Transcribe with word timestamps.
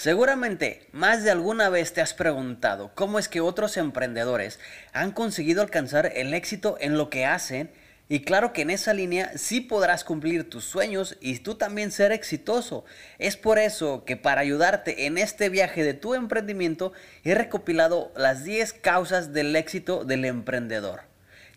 Seguramente 0.00 0.88
más 0.92 1.24
de 1.24 1.30
alguna 1.30 1.68
vez 1.68 1.92
te 1.92 2.00
has 2.00 2.14
preguntado 2.14 2.90
cómo 2.94 3.18
es 3.18 3.28
que 3.28 3.42
otros 3.42 3.76
emprendedores 3.76 4.58
han 4.94 5.12
conseguido 5.12 5.60
alcanzar 5.60 6.10
el 6.16 6.32
éxito 6.32 6.78
en 6.80 6.96
lo 6.96 7.10
que 7.10 7.26
hacen 7.26 7.70
y 8.08 8.20
claro 8.20 8.54
que 8.54 8.62
en 8.62 8.70
esa 8.70 8.94
línea 8.94 9.30
sí 9.36 9.60
podrás 9.60 10.02
cumplir 10.02 10.48
tus 10.48 10.64
sueños 10.64 11.18
y 11.20 11.40
tú 11.40 11.56
también 11.56 11.90
ser 11.90 12.12
exitoso. 12.12 12.86
Es 13.18 13.36
por 13.36 13.58
eso 13.58 14.06
que 14.06 14.16
para 14.16 14.40
ayudarte 14.40 15.04
en 15.04 15.18
este 15.18 15.50
viaje 15.50 15.84
de 15.84 15.92
tu 15.92 16.14
emprendimiento 16.14 16.94
he 17.22 17.34
recopilado 17.34 18.10
las 18.16 18.42
10 18.42 18.72
causas 18.72 19.34
del 19.34 19.54
éxito 19.54 20.06
del 20.06 20.24
emprendedor. 20.24 21.02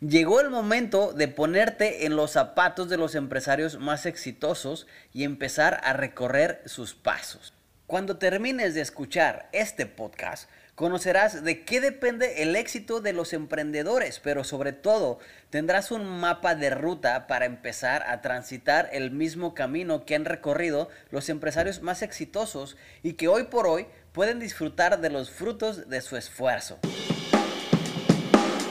Llegó 0.02 0.42
el 0.42 0.50
momento 0.50 1.14
de 1.14 1.30
ponerte 1.30 2.06
en 2.06 2.18
los 2.18 2.32
zapatos 2.32 2.90
de 2.90 2.98
los 2.98 3.16
empresarios 3.16 3.80
más 3.80 4.06
exitosos 4.06 4.86
y 5.14 5.24
empezar 5.24 5.80
a 5.86 5.94
recorrer 5.94 6.62
sus 6.66 6.94
pasos. 6.94 7.54
Cuando 7.94 8.18
termines 8.18 8.74
de 8.74 8.82
escuchar 8.82 9.48
este 9.52 9.86
podcast, 9.86 10.50
conocerás 10.74 11.44
de 11.44 11.64
qué 11.64 11.80
depende 11.80 12.42
el 12.42 12.56
éxito 12.56 13.02
de 13.02 13.14
los 13.14 13.34
emprendedores, 13.34 14.20
pero 14.20 14.44
sobre 14.44 14.74
todo 14.74 15.20
tendrás 15.52 15.92
un 15.92 16.04
mapa 16.08 16.56
de 16.56 16.72
ruta 16.72 17.28
para 17.28 17.46
empezar 17.46 18.02
a 18.08 18.22
transitar 18.22 18.90
el 18.94 19.12
mismo 19.12 19.54
camino 19.54 20.06
que 20.06 20.16
han 20.16 20.26
recorrido 20.26 20.90
los 21.12 21.30
empresarios 21.30 21.84
más 21.84 22.02
exitosos 22.02 22.78
y 23.04 23.14
que 23.14 23.28
hoy 23.28 23.44
por 23.44 23.68
hoy 23.68 23.86
pueden 24.12 24.40
disfrutar 24.40 25.00
de 25.00 25.12
los 25.12 25.30
frutos 25.30 25.88
de 25.88 26.02
su 26.02 26.18
esfuerzo. 26.18 26.80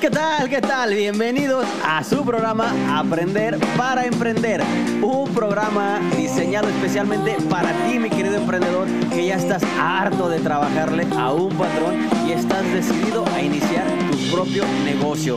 ¿Qué 0.03 0.11
tal? 0.11 0.51
¿Qué 0.51 0.61
tal? 0.61 0.93
Bienvenidos 0.95 1.65
a 1.87 2.03
su 2.03 2.25
programa 2.25 2.73
Aprender 2.99 3.57
para 3.77 4.05
Emprender. 4.05 4.61
Un 5.01 5.33
programa 5.33 6.01
diseñado 6.17 6.69
especialmente 6.71 7.37
para 7.49 7.71
ti, 7.87 8.01
mi 8.01 8.11
querido 8.11 8.35
emprendedor, 8.35 8.89
que 9.11 9.29
ya 9.29 9.37
estás 9.37 9.63
harto 9.79 10.29
de 10.29 10.41
trabajarle 10.41 11.07
a 11.17 11.33
un 11.33 11.57
patrón 11.57 11.95
y 12.27 12.33
estás 12.33 12.65
decidido 12.73 13.25
a 13.33 13.43
iniciar 13.43 13.87
tu 14.11 14.35
propio 14.35 14.65
negocio. 14.85 15.37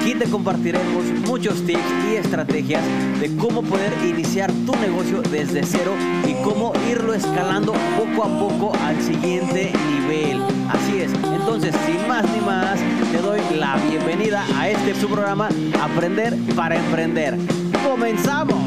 Aquí 0.00 0.14
te 0.14 0.30
compartiremos 0.30 1.06
muchos 1.26 1.66
tips 1.66 1.82
y 2.08 2.14
estrategias 2.14 2.84
de 3.18 3.36
cómo 3.36 3.64
poder 3.64 3.92
iniciar 4.04 4.52
tu 4.64 4.76
negocio 4.76 5.22
desde 5.22 5.64
cero 5.64 5.90
y 6.24 6.34
cómo 6.44 6.72
irlo 6.88 7.14
escalando 7.14 7.72
poco 7.98 8.22
a 8.22 8.38
poco 8.38 8.72
al 8.84 9.02
siguiente 9.02 9.72
nivel. 9.90 10.40
Así 10.70 11.00
es. 11.00 11.10
Entonces, 11.12 11.74
sin 11.84 12.06
más 12.06 12.24
ni 12.30 12.40
más, 12.46 12.78
te 13.14 13.20
la 13.64 13.76
bienvenida 13.76 14.44
a 14.56 14.68
este 14.68 14.94
su 14.94 15.08
programa 15.08 15.48
Aprender 15.80 16.36
para 16.54 16.76
Emprender. 16.76 17.34
¡Comenzamos! 17.82 18.58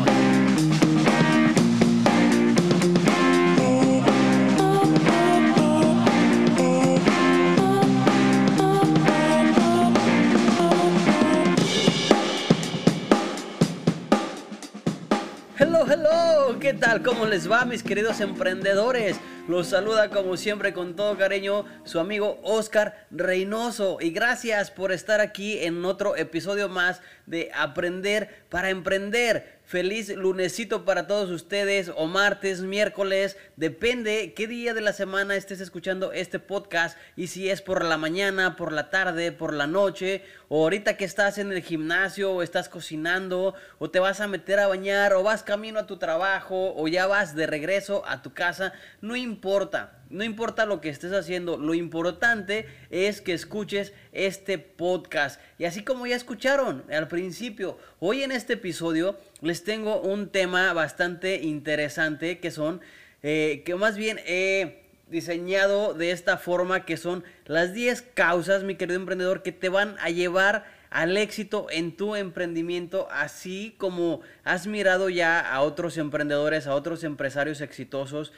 Hello, 15.60 15.86
hello, 15.88 16.58
¿qué 16.60 16.74
tal? 16.74 17.04
¿Cómo 17.04 17.28
les 17.28 17.52
va 17.52 17.66
mis 17.66 17.84
queridos 17.84 18.20
emprendedores? 18.20 19.18
Los 19.48 19.68
saluda 19.68 20.10
como 20.10 20.36
siempre 20.36 20.74
con 20.74 20.98
todo 20.98 21.18
cariño 21.18 21.64
su 21.86 22.02
amigo 22.02 22.38
Oscar 22.44 23.08
Reynoso 23.12 23.98
y 24.02 24.10
gracias 24.10 24.72
por 24.72 24.92
estar 24.92 25.22
aquí 25.22 25.60
en 25.60 25.86
otro 25.86 26.18
episodio 26.18 26.68
más 26.68 27.02
de 27.28 27.50
Aprender 27.56 28.44
para 28.50 28.70
Emprender. 28.70 29.57
Feliz 29.68 30.08
lunesito 30.16 30.86
para 30.86 31.08
todos 31.08 31.30
ustedes, 31.30 31.92
o 31.94 32.08
martes, 32.08 32.62
miércoles, 32.62 33.36
depende 33.58 34.34
qué 34.34 34.48
día 34.48 34.74
de 34.74 34.80
la 34.80 34.94
semana 34.94 35.36
estés 35.36 35.60
escuchando 35.60 36.14
este 36.14 36.40
podcast 36.40 36.98
y 37.18 37.28
si 37.28 37.50
es 37.50 37.62
por 37.62 37.84
la 37.84 37.98
mañana, 37.98 38.56
por 38.56 38.72
la 38.72 38.90
tarde, 38.90 39.34
por 39.34 39.52
la 39.52 39.68
noche, 39.68 40.24
o 40.48 40.64
ahorita 40.64 40.96
que 40.96 41.04
estás 41.04 41.38
en 41.38 41.52
el 41.52 41.62
gimnasio, 41.62 42.32
o 42.32 42.44
estás 42.44 42.70
cocinando, 42.70 43.56
o 43.78 43.90
te 43.90 44.00
vas 44.00 44.22
a 44.22 44.28
meter 44.28 44.58
a 44.60 44.68
bañar, 44.68 45.12
o 45.12 45.22
vas 45.22 45.44
camino 45.44 45.80
a 45.80 45.86
tu 45.86 45.98
trabajo, 45.98 46.74
o 46.74 46.88
ya 46.88 47.06
vas 47.06 47.36
de 47.36 47.46
regreso 47.46 48.06
a 48.08 48.22
tu 48.22 48.34
casa, 48.34 48.72
no 49.02 49.18
importa. 49.18 49.97
No 50.10 50.24
importa 50.24 50.66
lo 50.66 50.80
que 50.80 50.90
estés 50.90 51.12
haciendo, 51.12 51.58
lo 51.58 51.74
importante 51.74 52.66
es 52.90 53.20
que 53.20 53.34
escuches 53.34 53.94
este 54.14 54.58
podcast. 54.58 55.42
Y 55.60 55.66
así 55.66 55.84
como 55.84 56.08
ya 56.08 56.16
escucharon 56.16 56.84
al 56.90 57.08
principio, 57.08 57.78
hoy 58.00 58.24
en 58.24 58.32
este 58.32 58.54
episodio 58.54 59.18
les 59.42 59.64
tengo 59.64 60.02
un 60.02 60.30
tema 60.30 60.72
bastante 60.72 61.42
interesante 61.42 62.40
que 62.40 62.52
son, 62.52 62.80
eh, 63.22 63.64
que 63.66 63.76
más 63.76 63.98
bien 63.98 64.20
he 64.26 64.84
diseñado 65.10 65.94
de 65.94 66.12
esta 66.12 66.38
forma, 66.38 66.86
que 66.86 66.96
son 66.96 67.24
las 67.46 67.74
10 67.74 68.02
causas, 68.14 68.64
mi 68.64 68.76
querido 68.76 69.00
emprendedor, 69.00 69.44
que 69.44 69.52
te 69.52 69.70
van 69.70 69.98
a 70.00 70.10
llevar 70.10 70.66
al 70.90 71.18
éxito 71.18 71.68
en 71.70 71.96
tu 71.96 72.16
emprendimiento, 72.16 73.10
así 73.12 73.76
como 73.78 74.22
has 74.46 74.68
mirado 74.68 75.10
ya 75.10 75.40
a 75.40 75.62
otros 75.62 75.98
emprendedores, 75.98 76.66
a 76.66 76.76
otros 76.76 77.04
empresarios 77.04 77.60
exitosos 77.60 78.32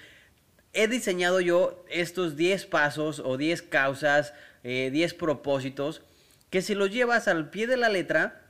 he 0.74 0.88
diseñado 0.88 1.40
yo 1.42 1.84
estos 1.90 2.36
10 2.36 2.66
pasos 2.68 3.20
o 3.20 3.38
10 3.38 3.62
causas, 3.64 4.34
10 4.64 4.94
eh, 5.12 5.16
propósitos, 5.18 6.02
que 6.50 6.62
si 6.62 6.76
los 6.76 6.92
llevas 6.92 7.28
al 7.28 7.50
pie 7.50 7.68
de 7.68 7.78
la 7.78 7.90
letra, 7.90 8.42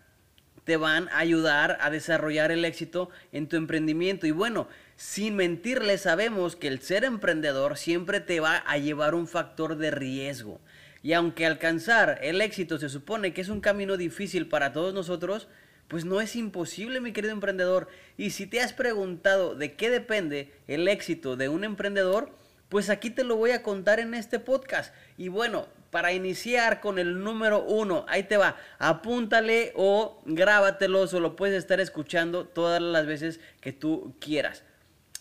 te 0.63 0.77
van 0.77 1.09
a 1.09 1.19
ayudar 1.19 1.77
a 1.81 1.89
desarrollar 1.89 2.51
el 2.51 2.65
éxito 2.65 3.09
en 3.31 3.47
tu 3.47 3.55
emprendimiento. 3.55 4.27
Y 4.27 4.31
bueno, 4.31 4.67
sin 4.95 5.35
mentirle, 5.35 5.97
sabemos 5.97 6.55
que 6.55 6.67
el 6.67 6.81
ser 6.81 7.03
emprendedor 7.03 7.77
siempre 7.77 8.19
te 8.19 8.39
va 8.39 8.57
a 8.57 8.77
llevar 8.77 9.15
un 9.15 9.27
factor 9.27 9.77
de 9.77 9.91
riesgo. 9.91 10.59
Y 11.01 11.13
aunque 11.13 11.45
alcanzar 11.45 12.19
el 12.21 12.41
éxito 12.41 12.77
se 12.77 12.89
supone 12.89 13.33
que 13.33 13.41
es 13.41 13.49
un 13.49 13.61
camino 13.61 13.97
difícil 13.97 14.47
para 14.47 14.73
todos 14.73 14.93
nosotros, 14.93 15.47
pues 15.89 16.05
no 16.05 16.21
es 16.21 16.35
imposible, 16.35 17.01
mi 17.01 17.11
querido 17.11 17.33
emprendedor. 17.33 17.89
Y 18.15 18.29
si 18.29 18.45
te 18.45 18.61
has 18.61 18.73
preguntado 18.73 19.55
de 19.55 19.73
qué 19.73 19.89
depende 19.89 20.53
el 20.67 20.87
éxito 20.87 21.35
de 21.35 21.49
un 21.49 21.63
emprendedor, 21.63 22.31
pues 22.69 22.91
aquí 22.91 23.09
te 23.09 23.23
lo 23.23 23.35
voy 23.35 23.51
a 23.51 23.63
contar 23.63 23.99
en 23.99 24.13
este 24.13 24.39
podcast. 24.39 24.93
Y 25.17 25.29
bueno, 25.29 25.67
para 25.89 26.13
iniciar 26.13 26.79
con 26.79 26.99
el 26.99 27.23
número 27.23 27.63
uno, 27.63 28.05
ahí 28.07 28.23
te 28.23 28.37
va, 28.37 28.55
apúntale 28.77 29.73
o 29.75 30.21
grábatelo 30.25 31.01
o 31.01 31.19
lo 31.19 31.35
puedes 31.35 31.57
estar 31.57 31.79
escuchando 31.79 32.45
todas 32.45 32.81
las 32.81 33.07
veces 33.07 33.39
que 33.59 33.73
tú 33.73 34.13
quieras. 34.19 34.63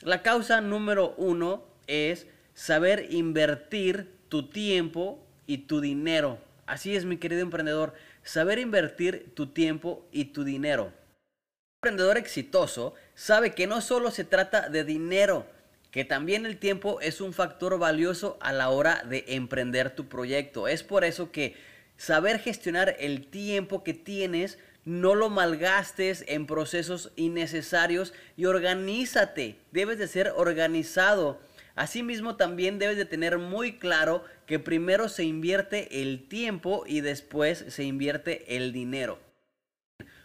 La 0.03 0.23
causa 0.23 0.61
número 0.61 1.15
uno 1.17 1.65
es 1.87 2.27
saber 2.53 3.07
invertir 3.11 4.13
tu 4.29 4.51
tiempo 4.51 5.25
y 5.47 5.59
tu 5.59 5.81
dinero. 5.81 6.39
Así 6.67 6.95
es, 6.95 7.07
mi 7.07 7.17
querido 7.17 7.41
emprendedor 7.41 7.95
saber 8.29 8.59
invertir 8.59 9.33
tu 9.35 9.47
tiempo 9.47 10.07
y 10.13 10.27
tu 10.27 10.45
dinero. 10.45 10.85
Un 10.85 11.89
emprendedor 11.89 12.19
exitoso 12.19 12.95
sabe 13.15 13.55
que 13.55 13.67
no 13.67 13.81
solo 13.81 14.11
se 14.11 14.25
trata 14.25 14.69
de 14.69 14.85
dinero, 14.85 15.47
que 15.91 16.05
también 16.05 16.45
el 16.45 16.59
tiempo 16.59 17.01
es 17.01 17.23
un 17.23 17.33
factor 17.33 17.79
valioso 17.79 18.37
a 18.43 18.53
la 18.53 18.69
hora 18.69 19.03
de 19.09 19.25
emprender 19.29 19.95
tu 19.97 20.09
proyecto. 20.09 20.69
Es 20.69 20.83
por 20.83 21.05
eso 21.05 21.33
que 21.33 21.57
saber 21.97 22.39
gestionar 22.39 22.97
el 22.99 23.31
tiempo 23.31 23.83
que 23.83 23.95
tienes, 23.95 24.59
no 24.85 25.15
lo 25.15 25.31
malgastes 25.31 26.23
en 26.29 26.47
procesos 26.47 27.13
innecesarios 27.17 28.13
y 28.37 28.45
organízate. 28.45 29.57
Debes 29.73 29.97
de 29.97 30.07
ser 30.07 30.35
organizado 30.37 31.41
Asimismo, 31.79 32.35
también 32.35 32.81
debes 32.81 32.97
de 32.97 33.05
tener 33.05 33.39
muy 33.39 33.79
claro 33.79 34.25
que 34.49 34.59
primero 34.59 35.11
se 35.11 35.25
invierte 35.25 36.03
el 36.03 36.27
tiempo 36.27 36.85
y 36.87 37.03
después 37.03 37.67
se 37.69 37.85
invierte 37.85 38.57
el 38.57 38.73
dinero. 38.73 39.19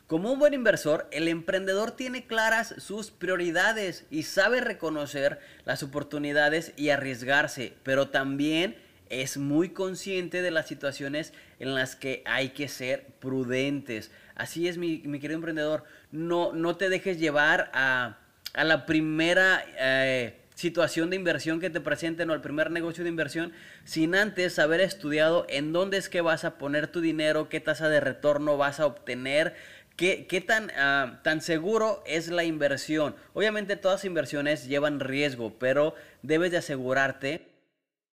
Como 0.07 0.31
un 0.31 0.39
buen 0.39 0.53
inversor, 0.53 1.09
el 1.11 1.27
emprendedor 1.27 1.91
tiene 1.91 2.25
claras 2.25 2.73
sus 2.77 3.11
prioridades 3.11 4.05
y 4.09 4.23
sabe 4.23 4.61
reconocer 4.61 5.39
las 5.65 5.83
oportunidades 5.83 6.71
y 6.77 6.89
arriesgarse, 6.89 7.73
pero 7.83 8.07
también 8.07 8.77
es 9.09 9.35
muy 9.35 9.69
consciente 9.69 10.41
de 10.41 10.51
las 10.51 10.67
situaciones 10.67 11.33
en 11.59 11.75
las 11.75 11.97
que 11.97 12.23
hay 12.25 12.49
que 12.49 12.69
ser 12.69 13.07
prudentes. 13.19 14.09
Así 14.35 14.69
es, 14.69 14.77
mi, 14.77 15.01
querido 15.01 15.35
emprendedor, 15.35 15.83
no, 16.11 16.53
no 16.53 16.77
te 16.77 16.87
dejes 16.87 17.19
llevar 17.19 17.69
a, 17.73 18.19
la 18.55 18.85
primera... 18.85 19.65
Eh, 19.77 20.39
situación 20.63 21.09
de 21.09 21.17
inversión 21.17 21.59
que 21.59 21.69
te 21.69 21.81
presenten 21.81 22.29
o 22.29 22.33
el 22.33 22.39
primer 22.39 22.71
negocio 22.71 23.03
de 23.03 23.09
inversión 23.09 23.51
sin 23.83 24.15
antes 24.15 24.59
haber 24.59 24.79
estudiado 24.79 25.45
en 25.49 25.73
dónde 25.73 25.97
es 25.97 26.07
que 26.07 26.21
vas 26.21 26.45
a 26.45 26.57
poner 26.57 26.87
tu 26.87 27.01
dinero, 27.01 27.49
qué 27.49 27.59
tasa 27.59 27.89
de 27.89 27.99
retorno 27.99 28.55
vas 28.55 28.79
a 28.79 28.85
obtener, 28.85 29.55
qué, 29.97 30.25
qué 30.25 30.39
tan, 30.39 30.71
ah, 30.77 31.19
tan 31.21 31.41
seguro 31.41 32.01
es 32.07 32.29
la 32.29 32.45
inversión. 32.45 33.13
Obviamente 33.33 33.75
todas 33.75 34.05
inversiones 34.05 34.65
llevan 34.65 35.01
riesgo, 35.01 35.59
pero 35.59 35.95
debes 36.21 36.51
de 36.51 36.59
asegurarte. 36.59 37.49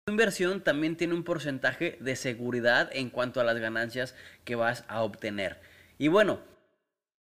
Tu 0.07 0.13
inversión 0.13 0.61
también 0.61 0.97
tiene 0.97 1.15
un 1.15 1.23
porcentaje 1.23 1.99
de 2.01 2.17
seguridad 2.17 2.91
en 2.93 3.11
cuanto 3.11 3.41
a 3.41 3.45
las 3.45 3.59
ganancias 3.59 4.17
que 4.45 4.57
vas 4.57 4.85
a 4.89 5.05
obtener. 5.05 5.61
Y 5.99 6.09
bueno, 6.09 6.41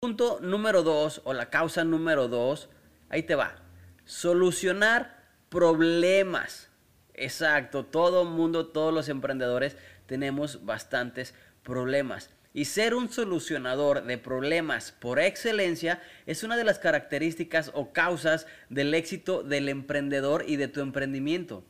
punto 0.00 0.38
número 0.42 0.82
dos 0.82 1.22
o 1.24 1.32
la 1.32 1.48
causa 1.48 1.82
número 1.82 2.28
dos, 2.28 2.68
ahí 3.08 3.22
te 3.22 3.36
va 3.36 3.64
Solucionar 4.04 5.13
problemas. 5.54 6.68
Exacto, 7.14 7.86
todo 7.86 8.24
mundo, 8.24 8.66
todos 8.66 8.92
los 8.92 9.08
emprendedores 9.08 9.76
tenemos 10.06 10.64
bastantes 10.66 11.32
problemas. 11.62 12.30
Y 12.52 12.64
ser 12.64 12.94
un 12.94 13.08
solucionador 13.08 14.04
de 14.04 14.18
problemas 14.18 14.90
por 14.90 15.20
excelencia 15.20 16.02
es 16.26 16.42
una 16.42 16.56
de 16.56 16.64
las 16.64 16.80
características 16.80 17.70
o 17.72 17.92
causas 17.92 18.48
del 18.68 18.94
éxito 18.94 19.44
del 19.44 19.68
emprendedor 19.68 20.44
y 20.46 20.56
de 20.56 20.66
tu 20.66 20.80
emprendimiento. 20.80 21.64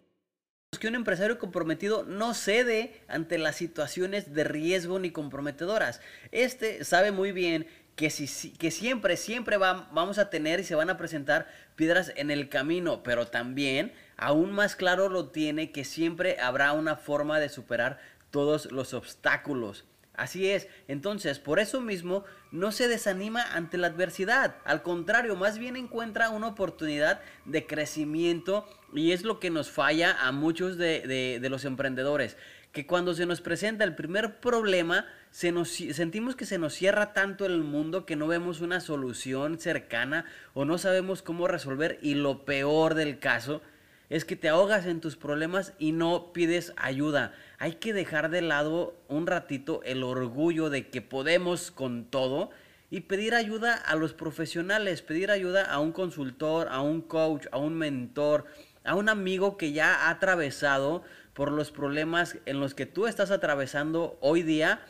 Que 0.81 0.89
un 0.89 0.95
empresario 0.95 1.39
comprometido 1.39 2.05
no 2.05 2.35
cede 2.35 3.03
ante 3.07 3.39
las 3.39 3.57
situaciones 3.57 4.35
de 4.35 4.45
riesgo 4.45 4.99
ni 4.99 5.11
comprometedoras. 5.11 6.01
Este 6.33 6.85
sabe 6.85 7.13
muy 7.13 7.33
bien 7.33 7.67
que, 7.97 8.11
si, 8.11 8.27
siempre, 8.27 9.17
siempre 9.17 9.57
vamos 9.57 10.19
a 10.19 10.31
tener 10.31 10.61
y 10.61 10.65
se 10.65 10.75
van 10.75 10.91
a 10.91 10.97
presentar 10.97 11.47
piedras 11.77 12.13
en 12.17 12.31
el 12.31 12.49
camino, 12.49 13.03
pero 13.03 13.27
también 13.27 13.93
aún 14.17 14.53
más 14.53 14.77
claro 14.77 15.09
lo 15.09 15.29
tiene 15.29 15.71
que 15.71 15.85
siempre 15.85 16.39
habrá 16.41 16.73
una 16.73 16.97
forma 16.97 17.39
de 17.39 17.49
superar 17.49 17.99
todos 18.31 18.71
los 18.73 18.95
obstáculos. 18.95 19.85
Así 20.17 20.49
es, 20.49 20.69
entonces 20.87 21.41
por 21.41 21.59
eso 21.59 21.81
mismo 21.81 22.25
no 22.53 22.71
se 22.71 22.87
desanima 22.87 23.43
ante 23.43 23.79
la 23.79 23.89
adversidad, 23.89 24.57
al 24.65 24.83
contrario, 24.83 25.35
más 25.35 25.59
bien 25.59 25.75
encuentra 25.75 26.31
una 26.31 26.47
oportunidad 26.47 27.21
de 27.45 27.67
crecimiento 27.67 28.65
y 28.93 29.11
es 29.11 29.25
lo 29.25 29.41
que 29.41 29.51
nos 29.51 29.73
falla 29.73 30.17
a 30.21 30.31
muchos 30.31 30.79
de, 30.79 31.41
los 31.51 31.65
emprendedores, 31.65 32.37
que 32.75 32.87
cuando 32.87 33.15
se 33.15 33.25
nos 33.25 33.41
presenta 33.41 33.85
el 33.85 33.95
primer 33.95 34.41
problema, 34.41 35.07
sentimos 35.31 36.35
que 36.35 36.45
se 36.45 36.59
nos 36.59 36.75
cierra 36.75 37.13
tanto 37.13 37.47
el 37.47 37.63
mundo 37.63 38.05
que 38.05 38.17
no 38.17 38.27
vemos 38.27 38.61
una 38.61 38.81
solución 38.81 39.61
cercana 39.61 40.27
o 40.55 40.65
no 40.65 40.77
sabemos 40.77 41.23
cómo 41.23 41.47
resolver 41.47 42.01
y 42.03 42.15
lo 42.15 42.45
peor 42.45 42.95
del 42.95 43.21
caso 43.21 43.63
es 44.11 44.25
que 44.25 44.35
te 44.35 44.49
ahogas 44.49 44.87
en 44.87 45.01
tus 45.01 45.17
problemas 45.17 45.73
y 45.79 45.93
no 45.93 46.33
pides 46.33 46.73
ayuda. 46.77 47.33
Hay 47.59 47.75
que 47.77 47.93
dejar 47.93 48.29
de 48.29 48.43
lado 48.43 48.97
un 49.09 49.29
ratito 49.29 49.81
el 49.85 50.03
orgullo 50.03 50.69
de 50.69 50.89
que 50.89 51.01
podemos 51.01 51.71
con 51.71 52.05
todo 52.05 52.51
y 52.91 53.03
pedir 53.03 53.35
ayuda 53.35 53.75
a 53.75 53.95
los 53.95 54.15
profesionales, 54.15 55.01
pedir 55.01 55.31
ayuda 55.31 55.65
a 55.65 55.79
un 55.79 55.93
consultor, 55.93 56.67
a 56.71 56.81
un 56.81 57.03
coach, 57.03 57.47
a 57.53 57.59
un 57.59 57.75
mentor, 57.75 58.47
a 58.85 58.95
un 58.95 59.09
amigo 59.09 59.57
que 59.57 59.73
ya 59.73 59.95
ha 59.95 60.11
atravesado 60.11 61.03
por 61.33 61.51
los 61.51 61.71
problemas 61.71 62.37
en 62.47 62.61
los 62.61 62.75
que 62.75 62.87
tú 62.87 63.07
estás 63.07 63.31
atravesando 63.31 64.17
hoy 64.21 64.43
día 64.43 64.81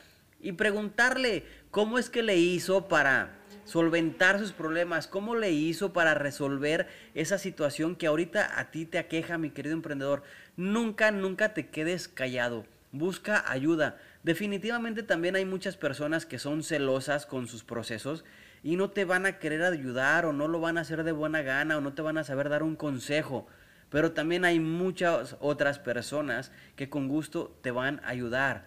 y 0.40 0.52
preguntarle 0.52 1.44
cómo 1.70 1.98
es 1.98 2.10
que 2.10 2.22
le 2.22 2.36
hizo 2.36 2.86
para 2.86 3.30
solventar 3.64 4.38
sus 4.38 4.52
problemas, 4.52 5.06
cómo 5.06 5.34
le 5.34 5.52
hizo 5.52 5.92
para 5.92 6.12
resolver 6.14 6.86
esa 7.14 7.38
situación 7.38 7.96
que 7.96 8.06
ahorita 8.06 8.60
a 8.60 8.70
ti 8.70 8.84
te 8.84 8.98
aqueja, 8.98 9.38
mi 9.38 9.50
querido 9.50 9.74
emprendedor. 9.74 10.22
Nunca, 10.56 11.10
nunca 11.10 11.54
te 11.54 11.68
quedes 11.68 12.08
callado. 12.08 12.66
Busca 12.92 13.50
ayuda. 13.50 13.96
Definitivamente 14.22 15.02
también 15.02 15.34
hay 15.34 15.44
muchas 15.44 15.76
personas 15.76 16.26
que 16.26 16.38
son 16.38 16.62
celosas 16.62 17.26
con 17.26 17.48
sus 17.48 17.64
procesos 17.64 18.24
y 18.62 18.76
no 18.76 18.90
te 18.90 19.04
van 19.04 19.26
a 19.26 19.38
querer 19.38 19.62
ayudar 19.62 20.26
o 20.26 20.32
no 20.32 20.46
lo 20.46 20.60
van 20.60 20.78
a 20.78 20.82
hacer 20.82 21.04
de 21.04 21.12
buena 21.12 21.42
gana 21.42 21.78
o 21.78 21.80
no 21.80 21.94
te 21.94 22.02
van 22.02 22.18
a 22.18 22.24
saber 22.24 22.48
dar 22.50 22.62
un 22.62 22.76
consejo. 22.76 23.46
Pero 23.94 24.10
también 24.10 24.44
hay 24.44 24.58
muchas 24.58 25.36
otras 25.38 25.78
personas 25.78 26.50
que 26.74 26.88
con 26.88 27.06
gusto 27.06 27.56
te 27.62 27.70
van 27.70 28.00
a 28.02 28.08
ayudar. 28.08 28.64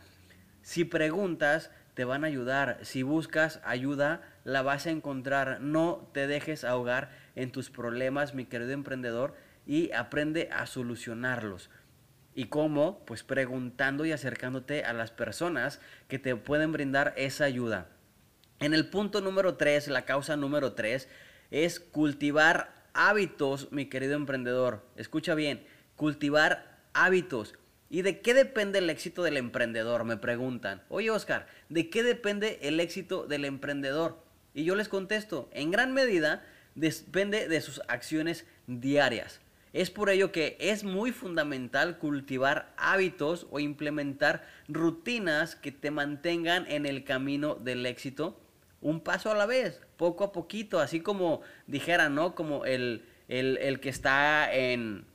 Si 0.62 0.86
preguntas, 0.86 1.70
te 1.96 2.06
van 2.06 2.24
a 2.24 2.28
ayudar. 2.28 2.80
Si 2.84 3.04
buscas 3.04 3.60
ayuda, 3.66 4.22
la 4.46 4.62
vas 4.62 4.88
a 4.88 4.92
encontrar. 4.92 5.60
No 5.60 6.10
te 6.14 6.28
dejes 6.28 6.64
ahogar 6.64 7.12
en 7.36 7.52
tus 7.52 7.70
problemas, 7.70 8.36
mi 8.36 8.46
querido 8.46 8.72
emprendedor, 8.72 9.36
y 9.66 9.92
aprende 9.92 10.48
a 10.50 10.66
solucionarlos. 10.66 11.70
¿Y 12.34 12.46
cómo? 12.46 13.04
Pues 13.04 13.24
preguntando 13.24 14.06
y 14.06 14.14
acercándote 14.14 14.86
a 14.86 14.94
las 14.94 15.12
personas 15.12 15.82
que 16.08 16.20
te 16.20 16.38
pueden 16.38 16.72
brindar 16.72 17.14
esa 17.18 17.44
ayuda. 17.44 17.90
En 18.62 18.74
el 18.74 18.90
punto 18.90 19.20
número 19.20 19.56
3, 19.56 19.90
la 19.90 20.06
causa 20.06 20.38
número 20.38 20.72
3, 20.72 21.10
es 21.52 21.82
cultivar 21.82 22.77
hábitos, 22.98 23.72
mi 23.72 23.86
querido 23.86 24.16
emprendedor. 24.16 24.84
Escucha 24.98 25.36
bien, 25.36 25.64
cultivar 25.96 26.80
hábitos. 26.94 27.54
¿Y 27.90 28.02
de 28.02 28.20
qué 28.20 28.34
depende 28.34 28.80
el 28.80 28.90
éxito 28.90 29.24
del 29.24 29.38
emprendedor? 29.38 30.04
Me 30.04 30.18
preguntan. 30.18 30.82
Oye, 30.90 31.12
Oscar, 31.12 31.48
¿de 31.70 31.90
qué 31.90 32.04
depende 32.04 32.60
el 32.64 32.80
éxito 32.80 33.28
del 33.28 33.46
emprendedor? 33.46 34.22
Y 34.54 34.66
yo 34.66 34.76
les 34.76 34.90
contesto, 34.90 35.48
en 35.54 35.72
gran 35.72 35.94
medida 35.94 36.44
depende 36.76 37.48
de 37.48 37.62
sus 37.62 37.82
acciones 37.88 38.46
diarias. 38.66 39.40
Es 39.74 39.92
por 39.92 40.10
ello 40.10 40.32
que 40.32 40.58
es 40.60 40.84
muy 40.84 41.12
fundamental 41.12 42.00
cultivar 42.00 42.74
hábitos 42.78 43.46
o 43.52 43.60
implementar 43.60 44.48
rutinas 44.68 45.56
que 45.56 45.72
te 45.72 45.92
mantengan 45.92 46.66
en 46.68 46.88
el 46.88 47.04
camino 47.04 47.56
del 47.56 47.86
éxito 47.86 48.42
un 48.82 49.02
paso 49.02 49.32
a 49.32 49.36
la 49.36 49.46
vez, 49.46 49.82
poco 49.98 50.24
a 50.24 50.32
poquito, 50.32 50.80
así 50.80 51.02
como 51.02 51.42
dijera, 51.66 52.10
¿no? 52.10 52.36
Como 52.36 52.66
el, 52.66 53.06
el 53.28 53.80
que 53.80 53.90
está 53.90 54.54
en, 54.54 55.06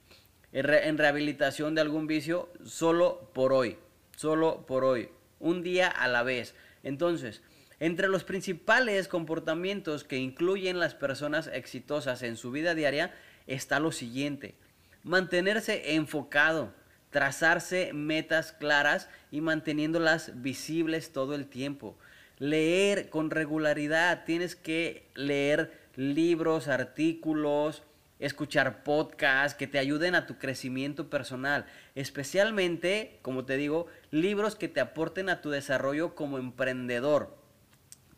en 0.52 0.98
rehabilitación 0.98 1.74
de 1.74 1.80
algún 1.80 2.06
vicio 2.06 2.50
solo 2.64 3.30
por 3.32 3.52
hoy, 3.52 3.78
solo 4.16 4.66
por 4.66 4.84
hoy, 4.84 5.08
un 5.40 5.62
día 5.62 5.88
a 5.88 6.08
la 6.08 6.22
vez. 6.22 6.54
Entonces, 6.82 7.42
entre 7.80 8.08
los 8.08 8.22
principales 8.22 9.08
comportamientos 9.08 10.04
que 10.04 10.18
incluyen 10.18 10.78
las 10.78 10.94
personas 10.94 11.48
exitosas 11.48 12.22
en 12.22 12.36
su 12.36 12.50
vida 12.50 12.74
diaria 12.74 13.14
está 13.46 13.80
lo 13.80 13.92
siguiente. 13.92 14.54
Mantenerse 15.02 15.94
enfocado, 15.94 16.72
trazarse 17.10 17.92
metas 17.92 18.52
claras 18.52 19.08
y 19.30 19.40
manteniéndolas 19.40 20.42
visibles 20.42 21.12
todo 21.12 21.34
el 21.34 21.46
tiempo. 21.46 21.96
Leer 22.42 23.08
con 23.08 23.30
regularidad, 23.30 24.24
tienes 24.24 24.56
que 24.56 25.08
leer 25.14 25.70
libros, 25.94 26.66
artículos, 26.66 27.84
escuchar 28.18 28.82
podcasts 28.82 29.56
que 29.56 29.68
te 29.68 29.78
ayuden 29.78 30.16
a 30.16 30.26
tu 30.26 30.38
crecimiento 30.38 31.08
personal, 31.08 31.66
especialmente, 31.94 33.20
como 33.22 33.44
te 33.44 33.56
digo, 33.56 33.86
libros 34.10 34.56
que 34.56 34.66
te 34.66 34.80
aporten 34.80 35.28
a 35.28 35.40
tu 35.40 35.50
desarrollo 35.50 36.16
como 36.16 36.36
emprendedor. 36.36 37.38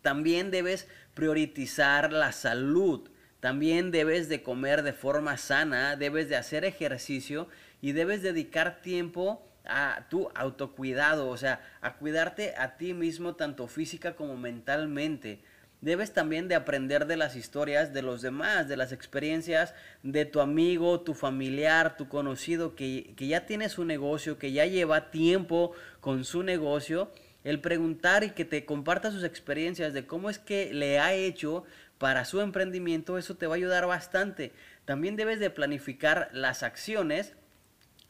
También 0.00 0.50
debes 0.50 0.88
priorizar 1.12 2.10
la 2.10 2.32
salud. 2.32 3.10
También 3.40 3.90
debes 3.90 4.30
de 4.30 4.42
comer 4.42 4.84
de 4.84 4.94
forma 4.94 5.36
sana, 5.36 5.96
debes 5.96 6.30
de 6.30 6.36
hacer 6.36 6.64
ejercicio 6.64 7.46
y 7.82 7.92
debes 7.92 8.22
dedicar 8.22 8.80
tiempo 8.80 9.46
a 9.64 10.06
tu 10.10 10.28
autocuidado, 10.34 11.28
o 11.28 11.36
sea, 11.36 11.60
a 11.80 11.94
cuidarte 11.94 12.54
a 12.56 12.76
ti 12.76 12.94
mismo 12.94 13.34
tanto 13.34 13.66
física 13.66 14.14
como 14.14 14.36
mentalmente 14.36 15.40
debes 15.84 16.14
también 16.14 16.48
de 16.48 16.54
aprender 16.54 17.06
de 17.06 17.18
las 17.18 17.36
historias 17.36 17.92
de 17.92 18.00
los 18.00 18.22
demás, 18.22 18.68
de 18.68 18.76
las 18.78 18.90
experiencias 18.90 19.74
de 20.02 20.24
tu 20.24 20.40
amigo, 20.40 21.00
tu 21.02 21.12
familiar, 21.12 21.98
tu 21.98 22.08
conocido 22.08 22.74
que, 22.74 23.14
ya 23.18 23.44
tiene 23.44 23.68
su 23.68 23.84
negocio, 23.84 24.38
que 24.38 24.52
ya 24.52 24.64
lleva 24.64 25.10
tiempo 25.10 25.72
con 26.00 26.24
su 26.24 26.42
negocio. 26.42 27.12
El 27.44 27.60
preguntar 27.60 28.24
y 28.24 28.30
que 28.30 28.46
te 28.46 28.64
comparta 28.64 29.10
sus 29.10 29.24
experiencias 29.24 29.92
de 29.92 30.06
cómo 30.06 30.30
es 30.30 30.38
que 30.38 30.72
le 30.72 30.98
ha 30.98 31.12
hecho 31.12 31.64
para 31.98 32.24
su 32.24 32.40
emprendimiento, 32.40 33.18
eso 33.18 33.36
te 33.36 33.46
va 33.46 33.54
a 33.54 33.56
ayudar 33.56 33.86
bastante. 33.86 34.52
También 34.86 35.16
debes 35.16 35.38
de 35.38 35.50
planificar 35.50 36.30
las 36.32 36.62
acciones 36.62 37.34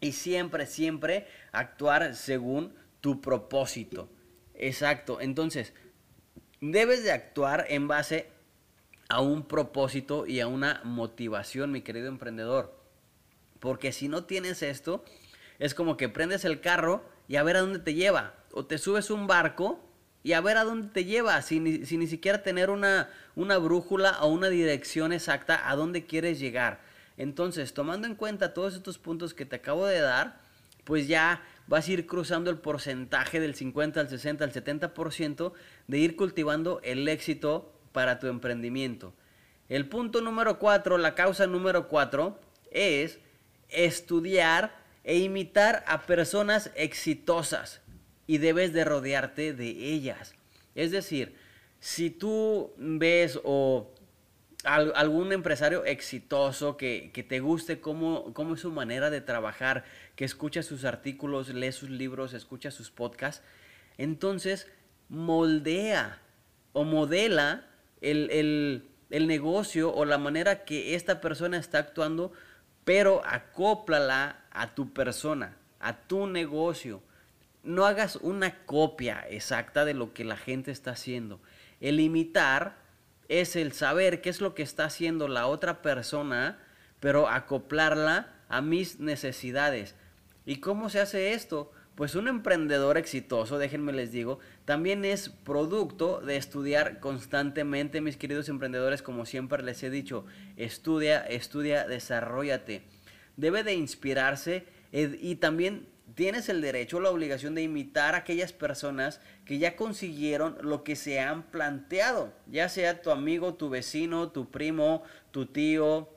y 0.01 0.13
siempre, 0.13 0.67
siempre 0.67 1.27
actuar 1.53 2.15
según 2.15 2.75
tu 3.01 3.21
propósito. 3.21 4.09
Exacto. 4.55 5.21
Entonces, 5.21 5.73
Debes 6.73 7.05
de 7.05 7.13
actuar 7.13 7.67
en 7.69 7.89
base 7.89 8.31
a 9.11 9.21
un 9.21 9.47
propósito 9.47 10.27
y 10.27 10.41
a 10.41 10.47
una 10.47 10.81
motivación, 10.83 11.71
mi 11.71 11.83
querido 11.83 12.09
emprendedor. 12.09 12.75
Porque 13.61 13.93
si 13.93 14.09
no 14.09 14.25
tienes 14.25 14.63
esto, 14.63 15.05
es 15.59 15.75
como 15.75 15.99
que 15.99 16.09
prendes 16.09 16.47
el 16.47 16.63
carro 16.63 17.05
y 17.29 17.37
a 17.37 17.43
ver 17.43 17.57
a 17.57 17.61
dónde 17.61 17.81
te 17.81 17.93
lleva. 17.93 18.33
O 18.51 18.65
te 18.65 18.79
subes 18.79 19.11
un 19.11 19.27
barco 19.27 19.79
y 20.23 20.33
a 20.33 20.41
ver 20.41 20.57
a 20.57 20.65
dónde 20.65 20.89
te 20.89 21.05
lleva, 21.05 21.43
sin, 21.43 21.65
ni 21.65 22.07
siquiera 22.07 22.43
tener 22.43 22.71
una, 22.71 23.11
una 23.35 23.59
brújula 23.59 24.23
o 24.23 24.29
una 24.29 24.49
dirección 24.49 25.13
exacta 25.13 25.69
a 25.69 25.77
dónde 25.77 26.07
quieres 26.07 26.41
llegar. 26.41 26.81
Entonces, 27.17 27.75
tomando 27.75 28.07
en 28.07 28.15
cuenta 28.15 28.55
todos 28.55 28.75
estos 28.75 28.99
puntos 28.99 29.35
que 29.35 29.47
te 29.47 29.57
acabo 29.57 29.87
de 29.87 30.01
dar, 30.01 30.41
pues 30.85 31.09
ya 31.09 31.43
vas 31.67 31.89
a 31.89 31.93
ir 31.93 32.07
cruzando 32.07 32.51
el 32.51 32.59
porcentaje 32.59 33.41
del 33.41 33.55
50 33.55 34.01
al 34.01 34.09
60 34.09 34.45
al 34.45 34.53
70% 34.53 35.53
de 35.87 35.99
ir 35.99 36.17
cultivando 36.17 36.81
el 36.83 37.09
éxito 37.09 37.73
para 37.93 38.19
tu 38.19 38.27
emprendimiento. 38.27 39.15
El 39.69 39.89
punto 39.89 40.21
número 40.21 40.59
4, 40.59 40.99
la 40.99 41.15
causa 41.15 41.47
número 41.47 41.89
4 41.89 42.39
es 42.71 43.19
estudiar 43.71 44.77
e 45.05 45.19
imitar 45.19 45.85
a 45.87 46.03
personas 46.03 46.71
exitosas 46.75 47.81
y 48.27 48.39
debes 48.39 48.73
de 48.73 48.85
rodearte 48.85 49.53
de 49.55 49.69
ellas. 49.69 50.35
Es 50.75 50.91
decir, 50.91 51.37
si 51.81 52.11
tú 52.11 52.73
ves 52.77 53.39
o 53.45 53.94
algún 54.65 55.33
empresario 55.33 55.85
exitoso 55.85 56.77
que, 56.77 57.11
te 57.29 57.41
guste 57.41 57.81
cómo, 57.81 58.33
cómo, 58.33 58.55
es 58.55 58.61
su 58.61 58.71
manera 58.71 59.11
de 59.11 59.21
trabajar, 59.21 59.85
que 60.17 60.25
escucha 60.25 60.63
sus 60.63 60.85
artículos, 60.85 61.49
lee 61.51 61.73
sus 61.73 61.91
libros, 61.91 62.33
escucha 62.33 62.71
sus 62.71 62.91
podcasts, 62.91 63.43
entonces 63.99 64.67
moldea 65.09 66.21
o 66.73 66.85
modela 66.85 67.67
el, 68.01 68.83
el 69.11 69.27
negocio 69.27 69.95
o 69.95 70.05
la 70.05 70.19
manera 70.19 70.65
que 70.65 70.95
esta 70.95 71.21
persona 71.21 71.59
está 71.59 71.79
actuando, 71.79 72.33
pero 72.85 73.23
acóplala 73.25 74.45
a 74.51 74.75
tu 74.75 74.93
persona, 74.93 75.57
a 75.81 75.97
tu 75.97 76.27
negocio. 76.27 77.03
No 77.63 77.87
hagas 77.87 78.17
una 78.17 78.65
copia 78.67 79.25
exacta 79.29 79.85
de 79.85 79.95
lo 79.95 80.13
que 80.13 80.25
la 80.25 80.37
gente 80.37 80.71
está 80.71 80.93
haciendo. 80.93 81.41
El 81.81 82.01
imitar 82.01 82.84
es 83.29 83.57
el 83.57 83.73
saber 83.73 84.21
qué 84.21 84.31
es 84.31 84.41
lo 84.41 84.55
que 84.55 84.63
está 84.63 84.85
haciendo 84.85 85.29
la 85.29 85.47
otra 85.47 85.83
persona, 85.83 86.59
pero 87.01 87.29
acoplarla 87.29 88.35
a 88.49 88.61
mis 88.61 89.01
necesidades. 89.01 89.95
¿Y 90.47 90.57
cómo 90.57 90.91
se 90.91 91.01
hace 91.01 91.33
esto? 91.33 91.73
Pues 91.95 92.17
un 92.17 92.27
emprendedor 92.27 92.99
exitoso, 92.99 93.57
déjenme 93.59 93.93
les 93.93 94.11
digo, 94.11 94.41
también 94.65 95.05
es 95.05 95.29
producto 95.29 96.21
de 96.21 96.37
estudiar 96.37 96.99
constantemente, 96.99 98.01
mis 98.01 98.17
queridos 98.17 98.49
emprendedores, 98.49 99.01
como 99.01 99.27
siempre 99.27 99.63
les 99.63 99.83
he 99.85 99.91
dicho, 99.91 100.27
estudia, 100.57 101.21
estudia, 101.21 101.87
desarrollate. 101.87 102.83
Debe 103.37 103.63
de 103.63 103.75
inspirarse 103.75 104.67
y 104.93 105.37
también 105.37 105.87
tienes 106.15 106.49
el 106.49 106.61
derecho 106.61 106.99
o 106.99 107.01
la 107.01 107.11
obligación 107.11 107.55
de 107.55 107.63
imitar 107.63 108.15
a 108.15 108.19
aquellas 108.19 108.53
personas 108.53 109.21
que 109.45 109.59
ya 109.59 109.77
consiguieron 109.77 110.59
lo 110.61 110.85
que 110.85 110.97
se 110.97 111.21
han 111.21 111.45
planteado, 111.45 112.33
ya 112.47 112.69
sea 112.69 113.03
tu 113.03 113.11
amigo, 113.11 113.55
tu 113.55 113.71
vecino, 113.71 114.31
tu 114.31 114.51
primo, 114.51 115.03
tu 115.31 115.47
tío, 115.47 116.09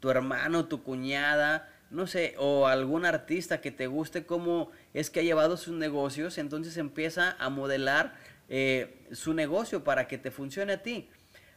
tu 0.00 0.10
hermano, 0.10 0.66
tu 0.66 0.82
cuñada, 0.82 1.68
no 1.90 2.06
sé, 2.06 2.34
o 2.38 2.66
algún 2.66 3.04
artista 3.04 3.60
que 3.60 3.70
te 3.70 3.86
guste 3.86 4.26
cómo 4.26 4.70
es 4.94 5.10
que 5.10 5.20
ha 5.20 5.24
llevado 5.24 5.56
sus 5.56 5.74
negocios, 5.74 6.38
entonces 6.38 6.76
empieza 6.76 7.36
a 7.38 7.48
modelar 7.48 8.14
eh, 8.48 9.06
su 9.12 9.34
negocio 9.34 9.84
para 9.84 10.06
que 10.06 10.18
te 10.18 10.30
funcione 10.30 10.74
a 10.74 10.82
ti. 10.82 11.10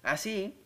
Así, 0.04 0.58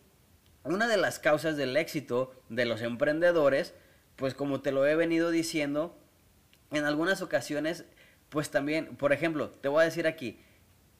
una 0.64 0.88
de 0.88 0.96
las 0.96 1.18
causas 1.18 1.56
del 1.56 1.76
éxito 1.76 2.32
de 2.48 2.64
los 2.64 2.80
emprendedores, 2.80 3.74
pues 4.16 4.34
como 4.34 4.60
te 4.60 4.72
lo 4.72 4.86
he 4.86 4.96
venido 4.96 5.30
diciendo, 5.30 5.96
en 6.70 6.84
algunas 6.84 7.22
ocasiones, 7.22 7.84
pues 8.28 8.50
también, 8.50 8.96
por 8.96 9.12
ejemplo, 9.12 9.50
te 9.50 9.68
voy 9.68 9.82
a 9.82 9.84
decir 9.84 10.06
aquí, 10.06 10.38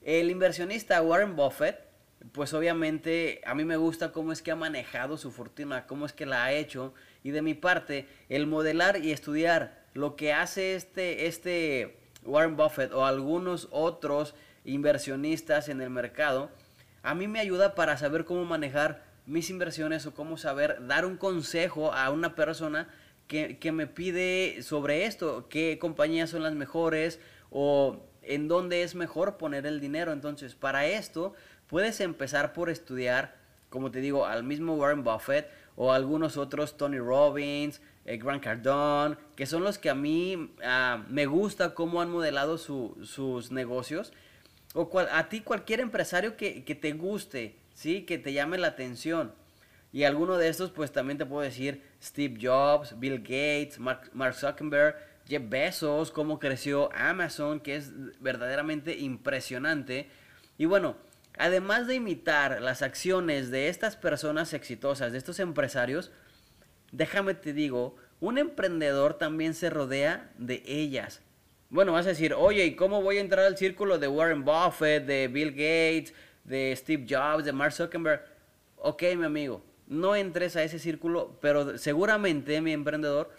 el 0.03 0.31
inversionista 0.31 1.03
Warren 1.03 1.37
Buffett, 1.37 1.87
pues 2.33 2.55
obviamente 2.55 3.41
a 3.45 3.55
mí 3.55 3.65
me 3.65 3.77
gusta 3.77 4.13
cómo 4.13 4.33
es 4.33 4.43
que 4.43 4.51
ha 4.51 4.57
manejado 4.57 5.17
su 5.17 5.31
fortuna, 5.31 5.87
cómo 5.87 6.07
es 6.07 6.13
que 6.13 6.27
la 6.27 6.45
ha 6.45 6.53
hecho 6.53 6.95
y 7.23 7.31
de 7.31 7.43
mi 7.43 7.55
parte, 7.55 8.07
el 8.29 8.47
modelar 8.47 9.05
y 9.05 9.13
estudiar 9.13 9.85
lo 9.95 10.17
que 10.17 10.33
hace 10.33 10.75
este, 10.75 11.27
este 11.27 11.99
Warren 12.25 12.57
Buffett 12.57 12.93
o 12.93 13.05
algunos 13.05 13.69
otros 13.71 14.35
inversionistas 14.65 15.69
en 15.69 15.81
el 15.81 15.91
mercado, 15.91 16.51
a 17.03 17.15
mí 17.15 17.29
me 17.29 17.41
ayuda 17.41 17.75
para 17.75 17.97
saber 17.97 18.25
cómo 18.25 18.45
manejar 18.45 19.05
mis 19.27 19.51
inversiones 19.51 20.07
o 20.07 20.15
cómo 20.15 20.37
saber 20.37 20.87
dar 20.87 21.05
un 21.05 21.17
consejo 21.17 21.93
a 21.93 22.11
una 22.11 22.35
persona 22.35 22.89
que, 23.27 23.59
que, 23.59 23.73
me 23.73 23.87
pide 23.87 24.63
sobre 24.63 25.07
esto, 25.07 25.49
qué 25.49 25.79
compañías 25.79 26.31
son 26.31 26.43
las 26.43 26.55
mejores 26.55 27.21
o 27.51 28.01
en 28.23 28.49
dónde 28.49 28.83
es 28.83 28.95
mejor 28.95 29.37
poner 29.37 29.67
el 29.67 29.81
dinero. 29.81 30.13
Entonces, 30.13 30.55
para 30.55 30.87
esto 30.87 31.35
puedes 31.67 32.01
empezar 32.01 32.53
por 32.53 32.71
estudiar, 32.71 33.37
como 33.71 33.91
te 33.91 34.01
digo, 34.01 34.27
al 34.27 34.45
mismo 34.45 34.75
Warren 34.75 35.05
Buffett 35.05 35.49
o 35.77 35.93
algunos 35.93 36.37
otros, 36.37 36.77
Tony 36.77 36.99
Robbins, 36.99 37.81
eh, 38.05 38.17
Grant 38.19 38.43
Cardone, 38.43 39.17
que 39.35 39.47
son 39.47 39.63
los 39.63 39.79
que 39.79 39.91
a 39.91 39.95
mí 39.95 40.55
ah, 40.65 41.05
me 41.09 41.27
gusta 41.27 41.75
cómo 41.75 42.01
han 42.01 42.11
modelado 42.11 42.59
sus 42.59 43.51
negocios. 43.51 44.13
O 44.75 44.91
a 44.99 45.29
ti 45.29 45.41
cualquier 45.41 45.81
empresario 45.81 46.37
que, 46.37 46.61
te 46.61 46.93
guste, 46.93 47.57
¿sí? 47.75 48.03
que 48.03 48.19
te 48.19 48.33
llame 48.33 48.59
la 48.59 48.69
atención. 48.69 49.33
Y 49.97 50.05
alguno 50.05 50.37
de 50.37 50.49
estos, 50.51 50.73
pues 50.73 50.93
también 50.93 51.17
te 51.17 51.25
puedo 51.25 51.41
decir 51.41 51.81
Steve 52.03 52.39
Jobs, 52.39 53.01
Bill 53.01 53.21
Gates, 53.21 53.79
Mark, 53.79 54.35
Zuckerberg, 54.35 54.95
Jeff 55.27 55.43
Bezos, 55.49 56.11
cómo 56.11 56.39
creció 56.39 56.91
Amazon, 56.95 57.61
que 57.61 57.77
es 57.77 57.93
verdaderamente 58.21 58.95
impresionante. 58.99 60.11
Y 60.59 60.67
bueno, 60.67 60.99
además 61.39 61.87
de 61.87 61.95
imitar 61.95 62.61
las 62.61 62.83
acciones 62.83 63.51
de 63.51 63.71
estas 63.71 63.97
personas 63.97 64.53
exitosas, 64.53 65.13
de 65.13 65.19
estos 65.19 65.41
empresarios, 65.41 66.13
déjame 66.93 67.33
te 67.33 67.55
digo, 67.55 67.97
un 68.21 68.37
emprendedor 68.37 69.15
también 69.15 69.55
se 69.55 69.71
rodea 69.71 70.31
de 70.37 70.63
ellas. 70.67 71.23
Bueno, 71.71 71.93
vas 71.93 72.05
a 72.05 72.11
decir, 72.11 72.35
oye, 72.35 72.67
¿y 72.67 72.77
cómo 72.77 73.01
voy 73.01 73.17
a 73.17 73.23
entrar 73.23 73.47
al 73.47 73.57
círculo 73.57 73.99
de 73.99 74.09
Warren 74.09 74.45
Buffett, 74.45 75.07
de 75.07 75.29
Bill 75.29 75.53
Gates, 75.53 76.13
de 76.45 76.77
Steve 76.77 77.07
Jobs, 77.09 77.47
de 77.47 77.55
Mark 77.55 77.73
Zuckerberg? 77.73 78.21
Ok, 78.77 79.03
mi 79.17 79.25
amigo, 79.25 79.65
no 79.87 80.17
entres 80.17 80.57
a 80.57 80.63
ese 80.63 80.79
círculo, 80.79 81.39
pero 81.41 81.79
seguramente, 81.79 82.61
mi 82.61 82.73
emprendedor, 82.73 83.31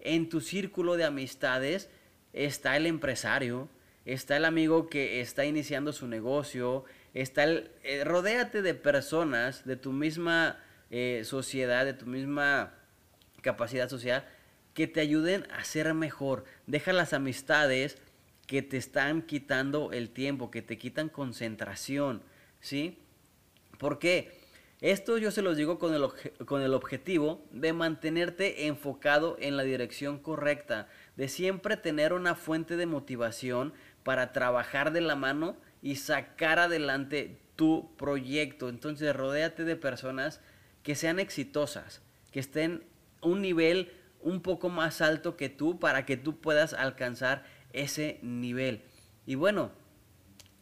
en 0.00 0.28
tu 0.28 0.40
círculo 0.40 0.96
de 0.96 1.04
amistades 1.04 1.90
está 2.32 2.76
el 2.76 2.86
empresario, 2.86 3.68
está 4.04 4.36
el 4.36 4.44
amigo 4.44 4.88
que 4.88 5.20
está 5.20 5.44
iniciando 5.44 5.92
su 5.92 6.06
negocio, 6.06 6.84
está 7.14 7.44
el, 7.44 7.70
eh, 7.82 8.04
rodéate 8.04 8.62
de 8.62 8.74
personas 8.74 9.64
de 9.64 9.76
tu 9.76 9.92
misma 9.92 10.60
eh, 10.90 11.22
sociedad, 11.24 11.84
de 11.84 11.94
tu 11.94 12.06
misma 12.06 12.74
capacidad 13.42 13.88
social, 13.88 14.24
que 14.74 14.86
te 14.86 15.00
ayuden 15.00 15.46
a 15.50 15.64
ser 15.64 15.92
mejor. 15.94 16.44
Deja 16.66 16.92
las 16.92 17.12
amistades 17.12 17.98
que 18.46 18.62
te 18.62 18.76
están 18.76 19.22
quitando 19.22 19.92
el 19.92 20.10
tiempo, 20.10 20.50
que 20.50 20.62
te 20.62 20.78
quitan 20.78 21.08
concentración, 21.08 22.22
¿sí? 22.60 22.98
¿Por 23.78 23.98
qué? 23.98 24.37
Esto 24.80 25.18
yo 25.18 25.32
se 25.32 25.42
los 25.42 25.56
digo 25.56 25.80
con 25.80 25.92
el, 25.92 26.06
con 26.46 26.62
el 26.62 26.72
objetivo 26.72 27.44
de 27.50 27.72
mantenerte 27.72 28.66
enfocado 28.68 29.36
en 29.40 29.56
la 29.56 29.64
dirección 29.64 30.18
correcta, 30.18 30.86
de 31.16 31.28
siempre 31.28 31.76
tener 31.76 32.12
una 32.12 32.36
fuente 32.36 32.76
de 32.76 32.86
motivación 32.86 33.72
para 34.04 34.32
trabajar 34.32 34.92
de 34.92 35.00
la 35.00 35.16
mano 35.16 35.56
y 35.82 35.96
sacar 35.96 36.60
adelante 36.60 37.40
tu 37.56 37.90
proyecto. 37.96 38.68
Entonces, 38.68 39.14
rodéate 39.16 39.64
de 39.64 39.74
personas 39.74 40.40
que 40.84 40.94
sean 40.94 41.18
exitosas, 41.18 42.00
que 42.30 42.38
estén 42.38 42.84
un 43.20 43.42
nivel 43.42 43.90
un 44.20 44.42
poco 44.42 44.68
más 44.68 45.00
alto 45.00 45.36
que 45.36 45.48
tú 45.48 45.80
para 45.80 46.06
que 46.06 46.16
tú 46.16 46.38
puedas 46.40 46.72
alcanzar 46.72 47.44
ese 47.72 48.20
nivel. 48.22 48.82
Y 49.26 49.34
bueno, 49.34 49.72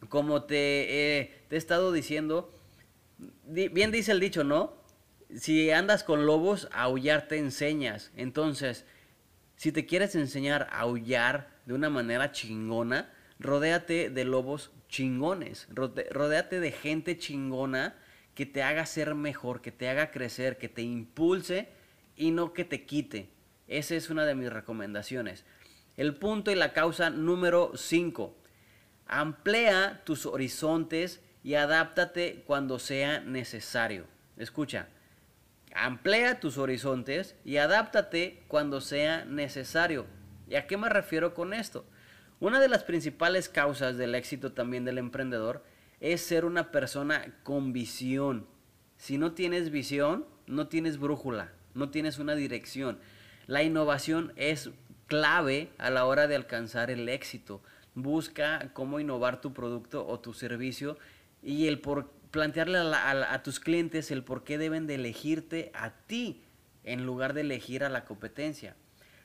como 0.09 0.45
te, 0.45 1.37
te 1.49 1.55
he 1.55 1.59
estado 1.59 1.93
diciendo, 1.93 2.51
bien 3.19 3.91
dice 3.91 4.13
el 4.13 4.21
dicho, 4.21 4.45
¿no? 4.45 4.75
Si 5.35 5.71
andas 5.71 6.05
con 6.05 6.27
lobos, 6.27 6.69
aullar 6.73 7.29
te 7.29 7.39
enseñas. 7.39 8.13
Entonces, 8.17 8.85
si 9.57 9.73
te 9.73 9.87
quieres 9.87 10.15
enseñar 10.15 10.69
a 10.71 10.81
aullar 10.81 11.49
de 11.67 11.75
una 11.75 11.91
manera 11.91 12.33
chingona, 12.33 13.13
rodéate 13.39 14.11
de 14.11 14.25
lobos 14.25 14.71
chingones, 14.89 15.67
rodéate 15.71 16.61
de 16.61 16.73
gente 16.73 17.19
chingona 17.19 17.97
que 18.35 18.47
te 18.47 18.63
haga 18.63 18.87
ser 18.87 19.15
mejor, 19.15 19.63
que 19.63 19.73
te 19.73 19.89
haga 19.89 20.11
crecer, 20.11 20.59
que 20.59 20.69
te 20.69 20.83
impulse 20.83 21.69
y 22.17 22.31
no 22.31 22.53
que 22.53 22.65
te 22.65 22.85
quite. 22.85 23.31
Esa 23.67 23.95
es 23.95 24.11
una 24.11 24.27
de 24.27 24.35
mis 24.35 24.53
recomendaciones. 24.53 25.45
El 25.97 26.15
punto 26.15 26.51
y 26.51 26.55
la 26.55 26.73
causa 26.73 27.11
número 27.11 27.73
5. 27.75 28.37
Amplía 29.07 30.03
tus 30.05 30.27
horizontes 30.27 31.23
y 31.47 31.55
adáptate 31.55 32.43
cuando 32.45 32.81
sea 32.81 33.21
necesario. 33.21 34.07
Escucha, 34.37 34.89
amplía 35.73 36.41
tus 36.41 36.59
horizontes 36.59 37.37
y 37.45 37.59
adáptate 37.59 38.43
cuando 38.49 38.81
sea 38.81 39.25
necesario. 39.25 40.07
¿Y 40.49 40.57
a 40.57 40.67
qué 40.67 40.77
me 40.77 40.89
refiero 40.89 41.35
con 41.35 41.55
esto? 41.55 41.87
Una 42.41 42.59
de 42.59 42.67
las 42.67 42.83
principales 42.83 43.49
causas 43.49 43.97
del 43.97 44.17
éxito 44.17 44.55
también 44.55 44.85
del 44.85 44.99
emprendedor 44.99 45.63
es 46.01 46.21
ser 46.21 46.47
una 46.47 46.73
persona 46.73 47.37
con 47.45 47.73
visión. 47.73 48.49
Si 48.97 49.17
no 49.17 49.31
tienes 49.31 49.71
visión, 49.71 50.27
no 50.49 50.67
tienes 50.67 50.99
brújula, 50.99 51.53
no 51.75 51.91
tienes 51.91 52.19
una 52.19 52.35
dirección. 52.35 52.99
La 53.47 53.63
innovación 53.63 54.33
es 54.35 54.71
clave 55.07 55.71
a 55.79 55.91
la 55.91 56.07
hora 56.07 56.27
de 56.27 56.35
alcanzar 56.35 56.91
el 56.91 57.09
éxito. 57.09 57.63
Busca 57.95 58.73
cómo 58.73 58.99
innovar 58.99 59.41
tu 59.41 59.53
producto 59.53 60.05
o 60.09 60.19
tu 60.19 60.35
servicio 60.35 60.99
y 61.43 61.67
el 61.67 61.81
por 61.81 62.11
plantearle 62.31 62.79
a, 62.79 63.33
a 63.33 63.43
tus 63.43 63.61
clientes 63.61 64.11
el 64.11 64.25
por 64.25 64.45
qué 64.45 64.59
deben 64.59 64.87
de 64.87 64.97
elegirte 64.97 65.71
a 65.75 65.91
ti 65.91 66.43
en 66.85 67.07
lugar 67.07 67.35
de 67.35 67.43
elegir 67.43 67.85
a 67.85 67.89
la 67.89 68.05
competencia 68.05 68.77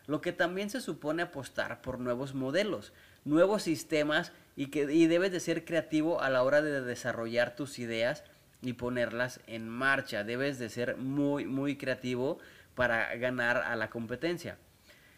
lo 0.08 0.22
que 0.22 0.34
también 0.34 0.70
se 0.70 0.82
supone 0.82 1.24
apostar 1.24 1.82
por 1.82 2.00
nuevos 2.00 2.34
modelos, 2.34 2.94
nuevos 3.24 3.64
sistemas 3.64 4.32
y 4.56 4.68
que 4.68 4.92
y 4.92 5.08
debes 5.08 5.32
de 5.32 5.40
ser 5.40 5.64
creativo 5.64 6.22
a 6.22 6.30
la 6.30 6.44
hora 6.44 6.62
de 6.62 6.82
desarrollar 6.82 7.56
tus 7.56 7.80
ideas 7.80 8.24
y 8.62 8.74
ponerlas 8.74 9.40
en 9.48 9.70
marcha. 9.70 10.24
Debes 10.24 10.60
de 10.60 10.70
ser 10.70 10.98
muy, 10.98 11.46
muy 11.46 11.78
creativo 11.78 12.40
para 12.76 13.16
ganar 13.16 13.58
a 13.58 13.76
la 13.76 13.90
competencia. 13.90 14.58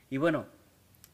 Y 0.10 0.18
bueno, 0.18 0.46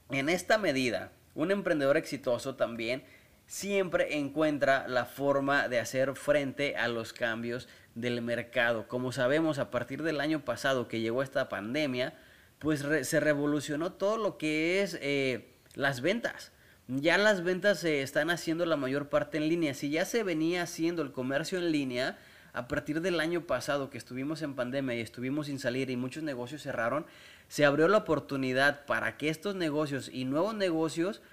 en 0.09 0.29
esta 0.29 0.57
medida, 0.57 1.11
un 1.35 1.51
emprendedor 1.51 1.95
exitoso 1.95 2.55
también 2.55 3.03
siempre 3.49 4.19
encuentra 4.19 4.87
la 4.87 5.05
forma 5.05 5.67
de 5.67 5.79
hacer 5.79 6.15
frente 6.15 6.77
a 6.77 6.87
los 6.87 7.13
cambios 7.13 7.67
del 7.95 8.21
mercado. 8.21 8.87
Como 8.87 9.11
sabemos, 9.11 9.57
a 9.57 9.71
partir 9.71 10.03
del 10.03 10.21
año 10.21 10.45
pasado 10.45 10.87
que 10.87 11.01
llegó 11.01 11.23
esta 11.23 11.49
pandemia, 11.49 12.13
pues 12.59 12.85
se 13.01 13.19
revolucionó 13.19 13.91
todo 13.93 14.17
lo 14.17 14.37
que 14.37 14.83
es 14.83 14.99
eh, 15.01 15.49
las 15.73 16.01
ventas. 16.01 16.51
Ya 16.87 17.17
las 17.17 17.43
ventas 17.43 17.79
se 17.79 18.03
están 18.03 18.29
haciendo 18.29 18.67
la 18.67 18.77
mayor 18.77 19.09
parte 19.09 19.39
en 19.39 19.49
línea. 19.49 19.73
Si 19.73 19.89
ya 19.89 20.05
se 20.05 20.21
venía 20.21 20.61
haciendo 20.61 21.01
el 21.01 21.11
comercio 21.11 21.57
en 21.57 21.71
línea, 21.71 22.19
a 22.53 22.67
partir 22.67 23.01
del 23.01 23.19
año 23.19 23.47
pasado 23.47 23.89
que 23.89 23.97
estuvimos 23.97 24.43
en 24.43 24.53
pandemia 24.53 24.93
y 24.93 25.01
estuvimos 25.01 25.47
sin 25.47 25.57
salir 25.57 25.89
y 25.89 25.97
muchos 25.97 26.21
negocios 26.21 26.61
cerraron, 26.61 27.07
se 27.47 27.65
abrió 27.65 27.87
la 27.87 27.97
oportunidad 27.97 28.85
para 28.85 29.17
que 29.17 29.29
estos 29.29 29.55
negocios 29.55 30.07
y 30.13 30.25
nuevos 30.25 30.53
negocios 30.53 31.23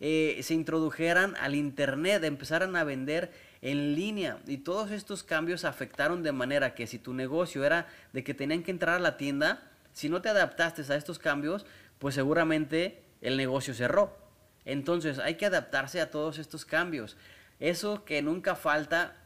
eh, 0.00 0.40
se 0.42 0.54
introdujeran 0.54 1.36
al 1.36 1.54
Internet, 1.54 2.22
empezaran 2.24 2.76
a 2.76 2.84
vender 2.84 3.32
en 3.62 3.94
línea. 3.94 4.38
Y 4.46 4.58
todos 4.58 4.90
estos 4.90 5.22
cambios 5.22 5.64
afectaron 5.64 6.22
de 6.22 6.32
manera 6.32 6.74
que 6.74 6.86
si 6.86 6.98
tu 6.98 7.14
negocio 7.14 7.64
era 7.64 7.86
de 8.12 8.22
que 8.22 8.34
tenían 8.34 8.62
que 8.62 8.70
entrar 8.70 8.96
a 8.96 9.00
la 9.00 9.16
tienda, 9.16 9.62
si 9.92 10.08
no 10.08 10.20
te 10.20 10.28
adaptaste 10.28 10.82
a 10.92 10.96
estos 10.96 11.18
cambios, 11.18 11.64
pues 11.98 12.14
seguramente 12.14 13.02
el 13.22 13.36
negocio 13.36 13.74
cerró. 13.74 14.16
Entonces 14.64 15.18
hay 15.18 15.36
que 15.36 15.46
adaptarse 15.46 16.00
a 16.00 16.10
todos 16.10 16.38
estos 16.38 16.64
cambios. 16.64 17.16
Eso 17.60 18.04
que 18.04 18.20
nunca 18.20 18.54
falta, 18.54 19.16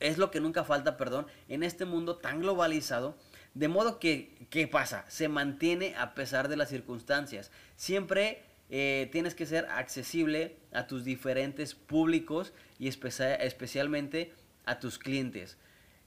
es 0.00 0.18
lo 0.18 0.30
que 0.32 0.40
nunca 0.40 0.64
falta, 0.64 0.96
perdón, 0.96 1.26
en 1.48 1.62
este 1.62 1.84
mundo 1.84 2.16
tan 2.16 2.40
globalizado. 2.40 3.16
De 3.54 3.68
modo 3.68 4.00
que, 4.00 4.48
¿qué 4.50 4.66
pasa? 4.66 5.04
Se 5.06 5.28
mantiene 5.28 5.94
a 5.96 6.14
pesar 6.14 6.48
de 6.48 6.56
las 6.56 6.70
circunstancias. 6.70 7.52
Siempre 7.76 8.42
eh, 8.76 9.08
tienes 9.12 9.36
que 9.36 9.46
ser 9.46 9.66
accesible 9.66 10.56
a 10.72 10.88
tus 10.88 11.04
diferentes 11.04 11.76
públicos 11.76 12.52
y 12.80 12.88
especialmente 12.88 14.32
a 14.64 14.80
tus 14.80 14.98
clientes. 14.98 15.58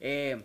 Eh, 0.02 0.44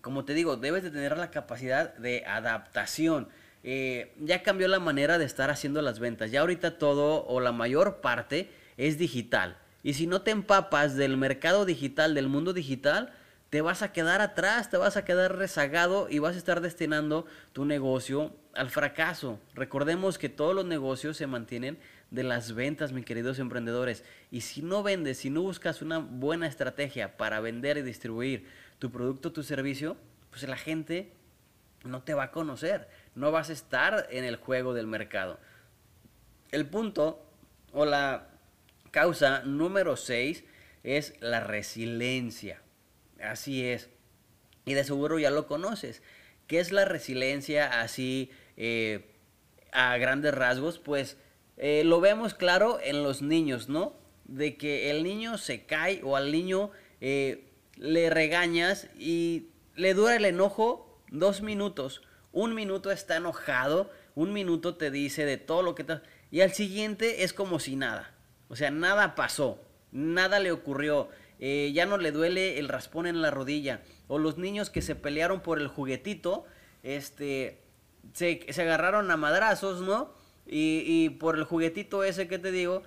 como 0.00 0.24
te 0.24 0.32
digo, 0.32 0.56
debes 0.56 0.84
de 0.84 0.90
tener 0.90 1.18
la 1.18 1.30
capacidad 1.30 1.94
de 1.98 2.24
adaptación. 2.24 3.28
Eh, 3.62 4.14
ya 4.20 4.42
cambió 4.42 4.68
la 4.68 4.78
manera 4.78 5.18
de 5.18 5.26
estar 5.26 5.50
haciendo 5.50 5.82
las 5.82 5.98
ventas. 5.98 6.30
Ya 6.30 6.40
ahorita 6.40 6.78
todo 6.78 7.26
o 7.26 7.40
la 7.40 7.52
mayor 7.52 8.00
parte 8.00 8.50
es 8.78 8.96
digital. 8.96 9.58
Y 9.82 9.92
si 9.92 10.06
no 10.06 10.22
te 10.22 10.30
empapas 10.30 10.96
del 10.96 11.18
mercado 11.18 11.66
digital, 11.66 12.14
del 12.14 12.28
mundo 12.28 12.54
digital, 12.54 13.12
te 13.54 13.60
vas 13.60 13.82
a 13.82 13.92
quedar 13.92 14.20
atrás, 14.20 14.68
te 14.68 14.76
vas 14.76 14.96
a 14.96 15.04
quedar 15.04 15.36
rezagado 15.36 16.08
y 16.10 16.18
vas 16.18 16.34
a 16.34 16.38
estar 16.38 16.60
destinando 16.60 17.24
tu 17.52 17.64
negocio 17.64 18.34
al 18.52 18.68
fracaso. 18.68 19.38
Recordemos 19.54 20.18
que 20.18 20.28
todos 20.28 20.56
los 20.56 20.64
negocios 20.64 21.16
se 21.16 21.28
mantienen 21.28 21.78
de 22.10 22.24
las 22.24 22.56
ventas, 22.56 22.90
mis 22.90 23.04
queridos 23.04 23.38
emprendedores. 23.38 24.02
Y 24.32 24.40
si 24.40 24.60
no 24.60 24.82
vendes, 24.82 25.18
si 25.18 25.30
no 25.30 25.42
buscas 25.42 25.82
una 25.82 25.98
buena 25.98 26.48
estrategia 26.48 27.16
para 27.16 27.38
vender 27.38 27.76
y 27.76 27.82
distribuir 27.82 28.48
tu 28.80 28.90
producto, 28.90 29.30
tu 29.30 29.44
servicio, 29.44 29.96
pues 30.30 30.42
la 30.48 30.56
gente 30.56 31.12
no 31.84 32.02
te 32.02 32.14
va 32.14 32.24
a 32.24 32.30
conocer. 32.32 32.88
No 33.14 33.30
vas 33.30 33.50
a 33.50 33.52
estar 33.52 34.08
en 34.10 34.24
el 34.24 34.34
juego 34.34 34.74
del 34.74 34.88
mercado. 34.88 35.38
El 36.50 36.66
punto 36.66 37.24
o 37.72 37.84
la 37.84 38.30
causa 38.90 39.44
número 39.44 39.96
6 39.96 40.42
es 40.82 41.14
la 41.20 41.38
resiliencia. 41.38 42.63
Así 43.30 43.66
es. 43.66 43.88
Y 44.64 44.74
de 44.74 44.84
seguro 44.84 45.18
ya 45.18 45.30
lo 45.30 45.46
conoces. 45.46 46.02
¿Qué 46.46 46.60
es 46.60 46.72
la 46.72 46.84
resiliencia 46.84 47.80
así 47.80 48.30
eh, 48.56 49.10
a 49.72 49.96
grandes 49.96 50.34
rasgos? 50.34 50.78
Pues 50.78 51.16
eh, 51.56 51.82
lo 51.84 52.00
vemos 52.00 52.34
claro 52.34 52.78
en 52.82 53.02
los 53.02 53.22
niños, 53.22 53.68
¿no? 53.68 53.94
De 54.24 54.56
que 54.56 54.90
el 54.90 55.02
niño 55.02 55.38
se 55.38 55.64
cae 55.64 56.00
o 56.02 56.16
al 56.16 56.32
niño 56.32 56.70
eh, 57.00 57.50
le 57.76 58.10
regañas 58.10 58.88
y 58.98 59.48
le 59.74 59.94
dura 59.94 60.16
el 60.16 60.24
enojo 60.24 61.00
dos 61.10 61.42
minutos. 61.42 62.02
Un 62.32 62.54
minuto 62.54 62.90
está 62.90 63.16
enojado, 63.16 63.90
un 64.14 64.32
minuto 64.32 64.76
te 64.76 64.90
dice 64.90 65.24
de 65.24 65.36
todo 65.36 65.62
lo 65.62 65.74
que 65.74 65.84
te... 65.84 66.00
Y 66.30 66.40
al 66.40 66.52
siguiente 66.52 67.22
es 67.22 67.32
como 67.32 67.60
si 67.60 67.76
nada. 67.76 68.12
O 68.48 68.56
sea, 68.56 68.70
nada 68.70 69.14
pasó, 69.14 69.60
nada 69.92 70.40
le 70.40 70.52
ocurrió. 70.52 71.08
Eh, 71.46 71.72
ya 71.74 71.84
no 71.84 71.98
le 71.98 72.10
duele 72.10 72.58
el 72.58 72.70
raspón 72.70 73.06
en 73.06 73.20
la 73.20 73.30
rodilla. 73.30 73.82
O 74.08 74.18
los 74.18 74.38
niños 74.38 74.70
que 74.70 74.80
se 74.80 74.94
pelearon 74.94 75.42
por 75.42 75.60
el 75.60 75.68
juguetito, 75.68 76.46
este, 76.82 77.60
se, 78.14 78.40
agarraron 78.56 79.10
a 79.10 79.18
madrazos, 79.18 79.82
¿no? 79.82 80.14
Y, 80.46 81.10
por 81.20 81.36
el 81.36 81.44
juguetito 81.44 82.02
ese 82.02 82.28
que 82.28 82.38
te 82.38 82.50
digo, 82.50 82.82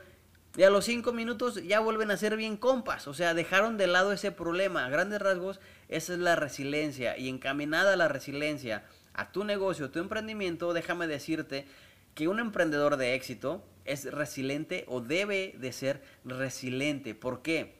y 0.55 0.63
a 0.63 0.71
los 0.71 0.85
cinco 0.85 1.13
minutos 1.13 1.63
ya 1.67 1.79
vuelven 1.81 2.09
a 2.09 2.17
ser 2.17 2.35
bien 2.35 2.57
compas. 2.57 3.07
O 3.07 3.13
sea, 3.13 3.35
dejaron 3.35 3.77
de 3.77 3.85
lado 3.85 4.11
ese 4.11 4.31
problema. 4.31 4.85
A 4.85 4.89
grandes 4.89 5.21
rasgos, 5.21 5.59
esa 5.87 6.13
es 6.13 6.19
la 6.19 6.35
resiliencia. 6.35 7.15
Y 7.15 7.29
encaminada 7.29 7.93
a 7.93 7.95
la 7.95 8.07
resiliencia 8.07 8.85
a 9.13 9.31
tu 9.31 9.43
negocio, 9.43 9.91
tu 9.91 9.99
emprendimiento, 9.99 10.73
déjame 10.73 11.05
decirte 11.05 11.67
que 12.15 12.27
un 12.27 12.39
emprendedor 12.39 12.97
de 12.97 13.13
éxito 13.13 13.63
es 13.85 14.11
resiliente 14.11 14.83
o 14.87 14.99
debe 14.99 15.53
de 15.59 15.71
ser 15.71 16.01
resiliente. 16.25 17.13
¿Por 17.13 17.43
qué? 17.43 17.76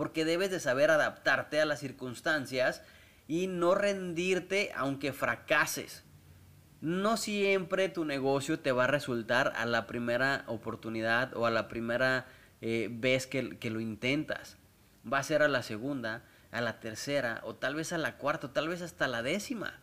Porque 0.00 0.24
debes 0.24 0.50
de 0.50 0.60
saber 0.60 0.90
adaptarte 0.90 1.60
a 1.60 1.66
las 1.66 1.80
circunstancias 1.80 2.82
y 3.28 3.48
no 3.48 3.74
rendirte 3.74 4.72
aunque 4.74 5.12
fracases. 5.12 6.04
No 6.80 7.18
siempre 7.18 7.90
tu 7.90 8.06
negocio 8.06 8.58
te 8.58 8.72
va 8.72 8.84
a 8.84 8.86
resultar 8.86 9.52
a 9.56 9.66
la 9.66 9.86
primera 9.86 10.44
oportunidad 10.46 11.36
o 11.36 11.44
a 11.44 11.50
la 11.50 11.68
primera 11.68 12.24
eh, 12.62 12.88
vez 12.90 13.26
que, 13.26 13.42
lo 13.42 13.78
intentas. 13.78 14.56
Va 15.04 15.18
a 15.18 15.22
ser 15.22 15.42
a 15.42 15.48
la 15.48 15.62
segunda, 15.62 16.24
a 16.50 16.62
la 16.62 16.80
tercera 16.80 17.42
o 17.44 17.56
tal 17.56 17.74
vez 17.74 17.92
a 17.92 17.98
la 17.98 18.16
cuarta 18.16 18.46
o 18.46 18.50
tal 18.52 18.70
vez 18.70 18.80
hasta 18.80 19.06
la 19.06 19.22
décima. 19.22 19.80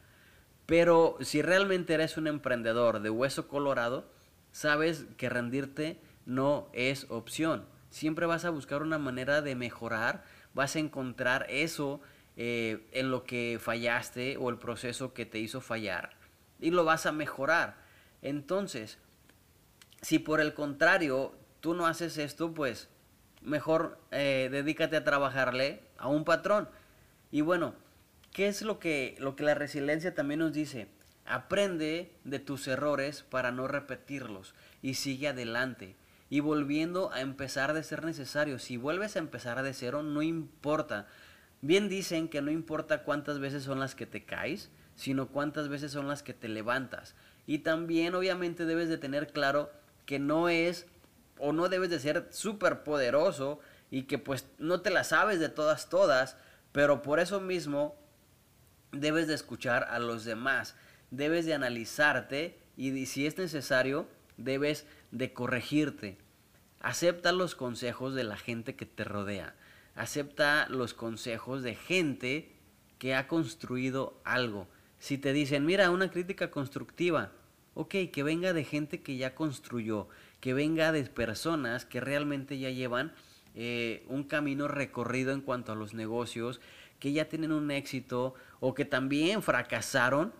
Pero 0.66 1.20
si 1.22 1.44
realmente 1.44 1.94
eres 1.94 2.18
un 2.18 2.26
emprendedor 2.26 3.02
de 3.02 3.12
hueso 3.12 3.48
colorado, 3.48 4.10
sabes 4.52 5.06
que 5.16 5.30
rendirte 5.30 6.02
no 6.26 6.70
es 6.74 7.06
opción 7.10 7.77
siempre 7.90 8.26
vas 8.26 8.46
a 8.46 8.50
buscar 8.50 8.82
una 8.82 8.98
manera 8.98 9.42
de 9.42 9.56
mejorar, 9.56 10.24
vas 10.54 10.76
a 10.76 10.80
encontrar 10.80 11.46
eso 11.50 12.02
eh, 12.36 12.88
en 12.92 13.12
lo 13.12 13.24
que 13.24 13.58
fallaste 13.62 14.38
o 14.38 14.50
el 14.50 14.58
proceso 14.58 15.14
que 15.14 15.26
te 15.26 15.40
hizo 15.40 15.62
fallar 15.62 16.18
y 16.60 16.72
lo 16.72 16.84
vas 16.86 17.06
a 17.06 17.12
mejorar. 17.12 17.78
Entonces, 18.22 18.98
si 20.02 20.20
por 20.20 20.42
el 20.42 20.54
contrario 20.54 21.34
tú 21.60 21.74
no 21.74 21.88
haces 21.88 22.18
esto, 22.18 22.54
pues 22.54 22.90
mejor 23.42 24.00
eh, 24.12 24.50
dedícate 24.52 24.98
a 24.98 25.04
trabajarle 25.04 25.82
a 25.98 26.08
un 26.08 26.24
patrón. 26.26 26.70
Y 27.32 27.42
bueno, 27.42 27.74
¿qué 28.34 28.48
es 28.48 28.62
lo 28.62 28.80
que, 28.80 29.16
lo 29.20 29.36
que 29.36 29.44
la 29.44 29.56
resiliencia 29.56 30.14
también 30.14 30.40
nos 30.40 30.54
dice? 30.54 30.88
Aprende 31.26 32.12
de 32.24 32.40
tus 32.40 32.68
errores 32.68 33.24
para 33.24 33.52
no 33.52 33.68
repetirlos 33.68 34.56
y 34.82 34.94
sigue 34.94 35.28
adelante 35.28 35.96
y 36.30 36.42
volviendo 36.42 37.12
a 37.12 37.22
empezar 37.22 37.74
de 37.74 37.84
ser 37.84 38.04
necesario. 38.04 38.60
Si 38.60 38.78
vuelves 38.78 39.16
a 39.16 39.20
empezar 39.20 39.64
de 39.64 39.74
cero, 39.74 40.04
no 40.04 40.22
importa. 40.22 41.08
Bien 41.62 41.90
dicen 41.90 42.28
que 42.28 42.42
no 42.42 42.52
importa 42.52 43.04
cuántas 43.04 43.40
veces 43.40 43.64
son 43.64 43.80
las 43.80 43.96
que 43.96 44.06
te 44.06 44.26
caes, 44.26 44.70
sino 44.96 45.30
cuántas 45.30 45.70
veces 45.70 45.92
son 45.92 46.08
las 46.08 46.24
que 46.24 46.34
te 46.34 46.50
levantas. 46.50 47.16
Y 47.46 47.60
también 47.60 48.14
obviamente 48.16 48.66
debes 48.66 48.90
de 48.90 48.98
tener 48.98 49.32
claro 49.32 49.72
que 50.06 50.20
no 50.20 50.50
es 50.50 50.88
o 51.40 51.54
no 51.54 51.70
debes 51.70 51.90
de 51.90 52.00
ser 52.00 52.28
súper 52.32 52.84
poderoso 52.84 53.60
y 53.90 54.04
que 54.04 54.18
pues 54.18 54.48
no 54.58 54.82
te 54.82 54.90
la 54.90 55.04
sabes 55.04 55.40
de 55.40 55.50
todas 55.50 55.90
todas, 55.90 56.36
pero 56.72 57.02
por 57.02 57.20
eso 57.20 57.40
mismo 57.40 57.96
debes 58.92 59.28
de 59.28 59.36
escuchar 59.36 59.88
a 59.90 60.00
los 60.00 60.26
demás, 60.26 60.76
debes 61.12 61.46
de 61.46 61.54
analizarte 61.54 62.60
y 62.76 63.06
si 63.06 63.26
es 63.26 63.38
necesario 63.38 64.08
debes 64.38 64.86
de 65.12 65.34
corregirte. 65.34 66.18
Acepta 66.80 67.32
los 67.32 67.56
consejos 67.56 68.14
de 68.14 68.24
la 68.24 68.38
gente 68.38 68.76
que 68.76 68.86
te 68.86 69.04
rodea. 69.04 69.56
Acepta 69.96 70.68
los 70.70 70.94
consejos 70.94 71.64
de 71.64 71.76
gente 71.76 72.52
que 73.00 73.16
ha 73.16 73.28
construido 73.28 74.20
algo. 74.24 74.68
Si 75.00 75.18
te 75.18 75.34
dicen, 75.34 75.66
mira, 75.66 75.92
una 75.92 76.10
crítica 76.10 76.50
constructiva, 76.52 77.32
ok, 77.74 77.96
que 78.12 78.24
venga 78.24 78.54
de 78.54 78.64
gente 78.64 79.02
que 79.02 79.18
ya 79.18 79.36
construyó, 79.36 80.08
que 80.40 80.54
venga 80.54 80.92
de 80.92 81.04
personas 81.04 81.86
que 81.86 82.00
realmente 82.00 82.58
ya 82.58 82.70
llevan 82.70 83.14
eh, 83.56 84.04
un 84.08 84.24
camino 84.24 84.68
recorrido 84.68 85.32
en 85.32 85.42
cuanto 85.42 85.72
a 85.72 85.76
los 85.76 85.94
negocios, 85.94 86.62
que 87.00 87.12
ya 87.12 87.26
tienen 87.26 87.52
un 87.52 87.72
éxito 87.72 88.34
o 88.60 88.74
que 88.74 88.86
también 88.86 89.42
fracasaron, 89.42 90.34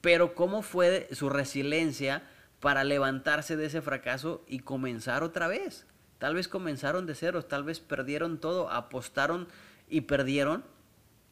pero 0.00 0.34
cómo 0.34 0.62
fue 0.62 1.08
su 1.12 1.28
resiliencia 1.28 2.22
para 2.66 2.82
levantarse 2.82 3.56
de 3.56 3.66
ese 3.66 3.80
fracaso 3.80 4.44
y 4.48 4.58
comenzar 4.58 5.22
otra 5.22 5.46
vez. 5.46 5.86
Tal 6.18 6.34
vez 6.34 6.48
comenzaron 6.48 7.06
de 7.06 7.14
cero, 7.14 7.44
tal 7.44 7.62
vez 7.62 7.78
perdieron 7.78 8.40
todo, 8.40 8.72
apostaron 8.72 9.46
y 9.88 10.00
perdieron, 10.00 10.64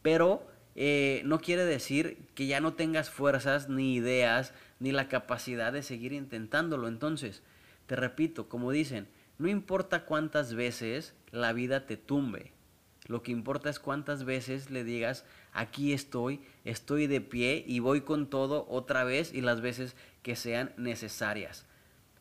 pero 0.00 0.46
eh, 0.76 1.22
no 1.24 1.40
quiere 1.40 1.64
decir 1.64 2.18
que 2.36 2.46
ya 2.46 2.60
no 2.60 2.74
tengas 2.74 3.10
fuerzas, 3.10 3.68
ni 3.68 3.96
ideas, 3.96 4.54
ni 4.78 4.92
la 4.92 5.08
capacidad 5.08 5.72
de 5.72 5.82
seguir 5.82 6.12
intentándolo. 6.12 6.86
Entonces, 6.86 7.42
te 7.86 7.96
repito, 7.96 8.48
como 8.48 8.70
dicen, 8.70 9.08
no 9.36 9.48
importa 9.48 10.04
cuántas 10.04 10.54
veces 10.54 11.14
la 11.32 11.52
vida 11.52 11.84
te 11.84 11.96
tumbe, 11.96 12.52
lo 13.06 13.22
que 13.22 13.32
importa 13.32 13.68
es 13.68 13.78
cuántas 13.78 14.24
veces 14.24 14.70
le 14.70 14.82
digas, 14.82 15.24
aquí 15.52 15.92
estoy, 15.92 16.40
estoy 16.64 17.06
de 17.06 17.20
pie 17.20 17.62
y 17.66 17.80
voy 17.80 18.00
con 18.00 18.28
todo 18.28 18.66
otra 18.68 19.04
vez 19.04 19.34
y 19.34 19.42
las 19.42 19.60
veces 19.60 19.94
que 20.22 20.36
sean 20.36 20.72
necesarias. 20.76 21.66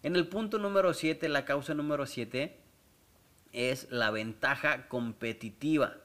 En 0.03 0.17
el 0.17 0.27
punto 0.27 0.59
número 0.59 0.93
7, 0.93 1.29
la 1.29 1.45
causa 1.45 1.73
número 1.73 2.05
7 2.05 2.57
es 3.53 3.87
la 3.91 4.11
ventaja 4.11 4.89
competitiva. 4.89 5.97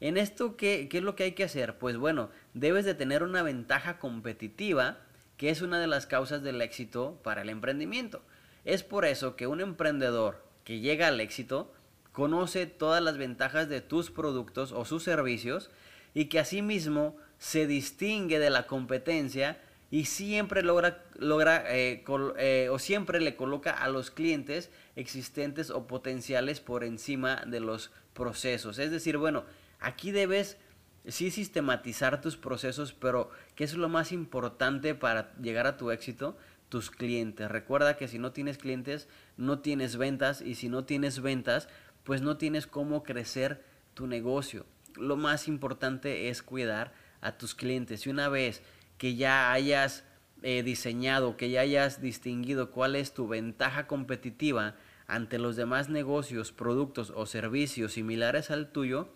En 0.00 0.16
esto, 0.16 0.56
¿qué, 0.56 0.88
¿qué, 0.88 0.98
es 0.98 1.04
lo 1.04 1.14
que 1.14 1.24
hay 1.24 1.32
que 1.32 1.44
hacer? 1.44 1.76
Pues 1.76 1.98
bueno, 1.98 2.30
debes 2.54 2.86
de 2.86 2.94
tener 2.94 3.22
una 3.22 3.42
ventaja 3.42 3.98
competitiva, 3.98 4.98
que 5.36 5.50
es 5.50 5.60
una 5.60 5.78
de 5.80 5.86
las 5.86 6.06
causas 6.06 6.42
del 6.42 6.62
éxito 6.62 7.20
para 7.22 7.42
el 7.42 7.50
emprendimiento. 7.50 8.22
Es 8.64 8.84
por 8.84 9.04
eso 9.04 9.36
que 9.36 9.46
un 9.46 9.60
emprendedor 9.60 10.42
que 10.64 10.80
llega 10.80 11.08
al 11.08 11.20
éxito 11.20 11.72
conoce 12.12 12.66
todas 12.66 13.02
las 13.02 13.16
ventajas 13.16 13.68
de 13.68 13.80
tus 13.80 14.10
productos 14.10 14.72
o 14.72 14.84
sus 14.84 15.02
servicios 15.04 15.70
y 16.14 16.26
que 16.26 16.40
asimismo 16.40 17.16
se 17.38 17.66
distingue 17.66 18.38
de 18.38 18.50
la 18.50 18.66
competencia 18.66 19.60
y 19.90 20.04
siempre 20.04 20.62
logra, 20.62 21.02
logra 21.18 21.64
eh, 21.68 22.04
eh, 22.38 22.68
o 22.70 22.78
siempre 22.78 23.20
le 23.20 23.36
coloca 23.36 23.70
a 23.70 23.88
los 23.88 24.10
clientes 24.10 24.70
existentes 24.96 25.70
o 25.70 25.86
potenciales 25.86 26.60
por 26.60 26.84
encima 26.84 27.44
de 27.46 27.60
los 27.60 27.90
procesos. 28.12 28.78
Es 28.78 28.90
decir, 28.90 29.16
bueno, 29.16 29.44
aquí 29.80 30.10
debes 30.10 30.58
sí 31.06 31.30
sistematizar 31.30 32.20
tus 32.20 32.36
procesos, 32.36 32.92
pero 32.92 33.30
¿qué 33.54 33.64
es 33.64 33.74
lo 33.74 33.88
más 33.88 34.12
importante 34.12 34.94
para 34.94 35.32
llegar 35.36 35.66
a 35.66 35.76
tu 35.76 35.90
éxito? 35.90 36.36
Tus 36.68 36.90
clientes. 36.90 37.50
Recuerda 37.50 37.96
que 37.96 38.08
si 38.08 38.18
no 38.18 38.32
tienes 38.32 38.58
clientes, 38.58 39.08
no 39.38 39.60
tienes 39.60 39.96
ventas 39.96 40.42
y 40.42 40.54
si 40.54 40.68
no 40.68 40.84
tienes 40.84 41.22
ventas, 41.22 41.68
pues 42.08 42.22
no 42.22 42.38
tienes 42.38 42.66
cómo 42.66 43.02
crecer 43.02 43.62
tu 43.92 44.06
negocio. 44.06 44.64
Lo 44.96 45.18
más 45.18 45.46
importante 45.46 46.30
es 46.30 46.42
cuidar 46.42 46.94
a 47.20 47.36
tus 47.36 47.54
clientes. 47.54 48.06
Y 48.06 48.08
una 48.08 48.30
vez 48.30 48.62
que 48.96 49.14
ya 49.14 49.52
hayas 49.52 50.04
eh, 50.40 50.62
diseñado, 50.62 51.36
que 51.36 51.50
ya 51.50 51.60
hayas 51.60 52.00
distinguido 52.00 52.70
cuál 52.70 52.96
es 52.96 53.12
tu 53.12 53.28
ventaja 53.28 53.86
competitiva 53.86 54.74
ante 55.06 55.38
los 55.38 55.54
demás 55.54 55.90
negocios, 55.90 56.50
productos 56.50 57.12
o 57.14 57.26
servicios 57.26 57.92
similares 57.92 58.50
al 58.50 58.72
tuyo, 58.72 59.10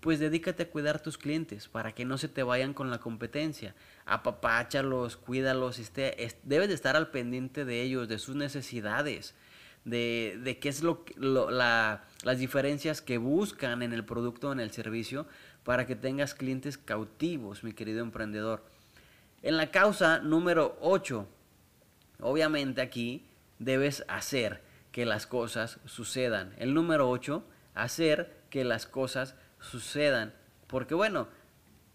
pues 0.00 0.18
dedícate 0.18 0.64
a 0.64 0.68
cuidar 0.68 1.00
tus 1.00 1.16
clientes 1.16 1.68
para 1.68 1.92
que 1.92 2.04
no 2.04 2.18
se 2.18 2.26
te 2.26 2.42
vayan 2.42 2.74
con 2.74 2.90
la 2.90 2.98
competencia. 2.98 3.76
Apapáchalos, 4.04 5.16
cuídalos, 5.16 5.78
esté, 5.78 6.16
debes 6.42 6.66
de 6.66 6.74
estar 6.74 6.96
al 6.96 7.12
pendiente 7.12 7.64
de 7.64 7.82
ellos, 7.82 8.08
de 8.08 8.18
sus 8.18 8.34
necesidades, 8.34 9.36
de, 9.84 10.38
de 10.42 10.58
qué 10.58 10.68
es 10.68 10.82
lo, 10.82 11.04
la, 11.16 12.04
las 12.22 12.38
diferencias 12.38 13.00
que 13.00 13.18
buscan 13.18 13.82
en 13.82 13.92
el 13.92 14.04
producto 14.04 14.48
o 14.48 14.52
en 14.52 14.60
el 14.60 14.70
servicio 14.70 15.26
para 15.64 15.86
que 15.86 15.96
tengas 15.96 16.34
clientes 16.34 16.78
cautivos, 16.78 17.64
mi 17.64 17.72
querido 17.72 18.00
emprendedor. 18.00 18.64
En 19.42 19.56
la 19.56 19.70
causa 19.70 20.18
número 20.18 20.76
8, 20.80 21.26
obviamente 22.20 22.80
aquí 22.82 23.26
debes 23.58 24.04
hacer 24.08 24.62
que 24.92 25.06
las 25.06 25.26
cosas 25.26 25.78
sucedan. 25.86 26.54
El 26.58 26.74
número 26.74 27.08
8, 27.08 27.44
hacer 27.74 28.36
que 28.50 28.64
las 28.64 28.86
cosas 28.86 29.34
sucedan. 29.60 30.34
Porque 30.66 30.94
bueno, 30.94 31.28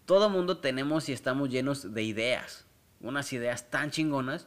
todo 0.06 0.30
mundo 0.30 0.58
tenemos 0.58 1.08
y 1.08 1.12
estamos 1.12 1.50
llenos 1.50 1.94
de 1.94 2.02
ideas. 2.02 2.64
Unas 3.00 3.32
ideas 3.32 3.70
tan 3.70 3.90
chingonas 3.90 4.46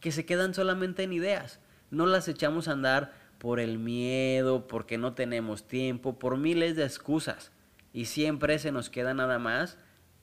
que 0.00 0.12
se 0.12 0.24
quedan 0.24 0.54
solamente 0.54 1.02
en 1.02 1.12
ideas. 1.12 1.60
No 1.92 2.06
las 2.06 2.26
echamos 2.26 2.66
a 2.66 2.72
andar 2.72 3.12
por 3.38 3.60
el 3.60 3.78
miedo, 3.78 4.66
porque 4.66 4.98
no 4.98 5.14
tenemos 5.14 5.68
tiempo, 5.68 6.18
por 6.18 6.36
miles 6.36 6.74
de 6.74 6.84
excusas. 6.84 7.52
Y 7.92 8.06
siempre 8.06 8.58
se 8.58 8.72
nos 8.72 8.90
queda 8.90 9.14
nada 9.14 9.38
más 9.38 9.78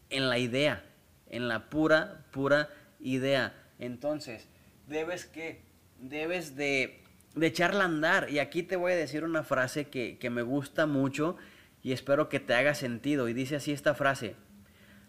en 0.10 0.28
la 0.28 0.38
idea 0.38 0.84
en 1.30 1.48
la 1.48 1.70
pura, 1.70 2.26
pura 2.32 2.70
idea. 3.00 3.54
Entonces, 3.80 4.48
debes 4.88 5.26
que, 5.26 5.62
debes 6.00 6.56
de, 6.56 7.04
echarla 7.40 7.84
a 7.84 7.88
andar. 7.88 8.30
Y 8.30 8.40
aquí 8.40 8.64
te 8.64 8.76
voy 8.76 8.92
a 8.92 8.96
decir 8.96 9.24
una 9.24 9.44
frase 9.44 9.86
que, 9.86 10.18
que 10.18 10.30
me 10.30 10.42
gusta 10.42 10.86
mucho 10.86 11.38
y 11.82 11.94
espero 11.94 12.30
que 12.30 12.40
te 12.40 12.54
haga 12.54 12.74
sentido. 12.74 13.30
Y 13.30 13.34
dice 13.34 13.56
así 13.56 13.72
esta 13.72 13.94
frase. 13.94 14.36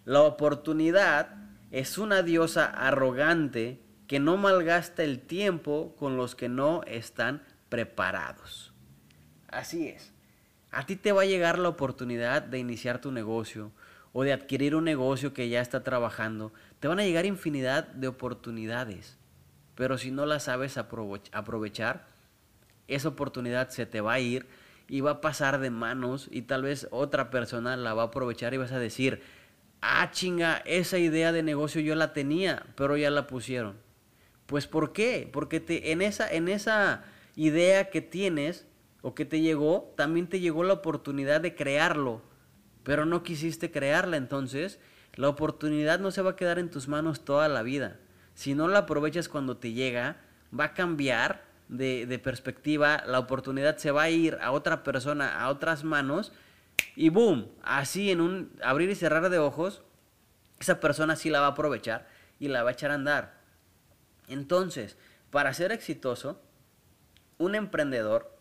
La 0.05 0.23
oportunidad 0.23 1.35
es 1.71 1.99
una 1.99 2.23
diosa 2.23 2.67
arrogante 2.67 3.81
que 4.11 4.19
no 4.19 4.37
malgasta 4.37 5.05
el 5.05 5.21
tiempo 5.21 5.95
con 5.97 6.17
los 6.17 6.35
que 6.35 6.49
no 6.49 6.83
están 6.89 7.45
preparados. 7.69 8.73
Así 9.47 9.87
es. 9.87 10.13
A 10.73 10.85
ti 10.85 10.97
te 10.97 11.13
va 11.13 11.23
a 11.23 11.27
llegar 11.27 11.61
la 11.61 11.69
oportunidad 11.69 12.43
de 12.43 12.59
iniciar 12.59 13.01
tu 13.01 13.13
negocio, 13.13 13.71
o 14.13 14.25
de 14.25 14.33
adquirir 14.33 14.75
un 14.75 14.83
negocio 14.83 15.33
que 15.33 15.49
ya 15.49 15.61
está 15.61 15.85
trabajando, 15.85 16.53
te 16.81 16.89
van 16.89 16.99
a 16.99 17.05
llegar 17.05 17.25
infinidad 17.25 17.87
de 17.87 18.09
oportunidades. 18.09 19.17
Pero 19.77 19.97
si 19.97 20.11
no 20.11 20.27
las 20.27 20.43
sabes 20.43 20.77
aprovechar, 20.77 22.09
esa 22.89 23.09
oportunidad 23.11 23.69
se 23.69 23.87
te 23.87 24.01
va 24.01 24.15
a 24.15 24.19
ir 24.19 24.49
y 24.89 25.03
va 25.03 25.13
a 25.13 25.21
pasar 25.21 25.61
de 25.61 25.71
manos 25.71 26.27
y 26.33 26.43
tal 26.43 26.63
vez 26.63 26.89
otra 26.91 27.31
persona 27.31 27.77
la 27.77 27.95
va 27.95 28.03
a 28.03 28.07
aprovechar 28.07 28.55
y 28.55 28.57
vas 28.57 28.73
a 28.73 28.81
decir, 28.81 29.23
ah 29.81 30.11
chinga, 30.11 30.63
esa 30.65 30.99
idea 30.99 31.31
de 31.31 31.45
negocio 31.45 31.81
yo 31.81 31.95
la 31.95 32.13
tenía, 32.13 32.67
pero 32.75 32.97
ya 32.97 33.13
la 33.13 33.29
pusieron. 33.29 33.89
Pues 34.51 34.67
¿por 34.67 34.93
qué? 34.93 35.31
Porque 35.33 35.61
te, 35.61 35.93
en, 35.93 36.03
esa, 36.03 36.31
en 36.31 36.49
esa 36.49 37.05
idea 37.37 37.89
que 37.89 38.03
tienes 38.03 38.67
o 39.01 39.15
que 39.15 39.25
te 39.25 39.41
llegó, 39.41 39.95
también 39.97 40.29
te 40.29 40.41
llegó 40.41 40.63
la 40.63 40.75
oportunidad 40.75 41.41
de 41.41 41.55
crearlo 41.55 42.29
pero 42.83 43.07
no 43.07 43.23
quisiste 43.23 43.71
crearla, 43.71 44.17
entonces 44.17 44.79
la 45.15 45.29
oportunidad 45.29 46.01
no 46.01 46.11
se 46.11 46.23
va 46.23 46.31
a 46.31 46.37
quedar 46.37 46.59
en 46.59 46.71
tus 46.71 46.89
manos 46.89 47.25
toda 47.25 47.49
la 47.49 47.63
vida. 47.63 47.99
Si 48.35 48.55
no 48.55 48.69
la 48.69 48.81
aprovechas 48.81 49.29
cuando 49.29 49.57
te 49.57 49.73
llega, 49.73 50.17
va 50.59 50.65
a 50.65 50.75
cambiar 50.75 51.45
de, 51.69 52.21
perspectiva, 52.23 53.05
la 53.07 53.19
oportunidad 53.19 53.77
se 53.77 53.91
va 53.91 54.03
a 54.03 54.11
ir 54.11 54.39
a 54.41 54.51
otra 54.51 54.83
persona, 54.83 55.41
a 55.41 55.51
otras 55.51 55.85
manos, 55.85 56.33
y 56.97 57.11
boom, 57.11 57.49
así 57.63 58.11
en 58.11 58.21
un 58.21 58.53
abrir 58.63 58.91
y 58.91 58.95
cerrar 58.95 59.29
de 59.29 59.39
ojos, 59.39 59.83
esa 60.59 60.81
persona 60.81 61.17
sí 61.17 61.31
la 61.31 61.41
va 61.41 61.47
a 61.47 61.51
aprovechar 61.51 62.09
y 62.39 62.49
la 62.49 62.63
va 62.63 62.71
a 62.71 62.73
echar 62.73 62.91
a 62.91 62.95
andar. 62.95 63.40
Entonces, 64.31 64.97
para 65.31 65.53
ser 65.53 65.73
exitoso, 65.73 66.41
un 67.37 67.55
emprendedor 67.55 68.35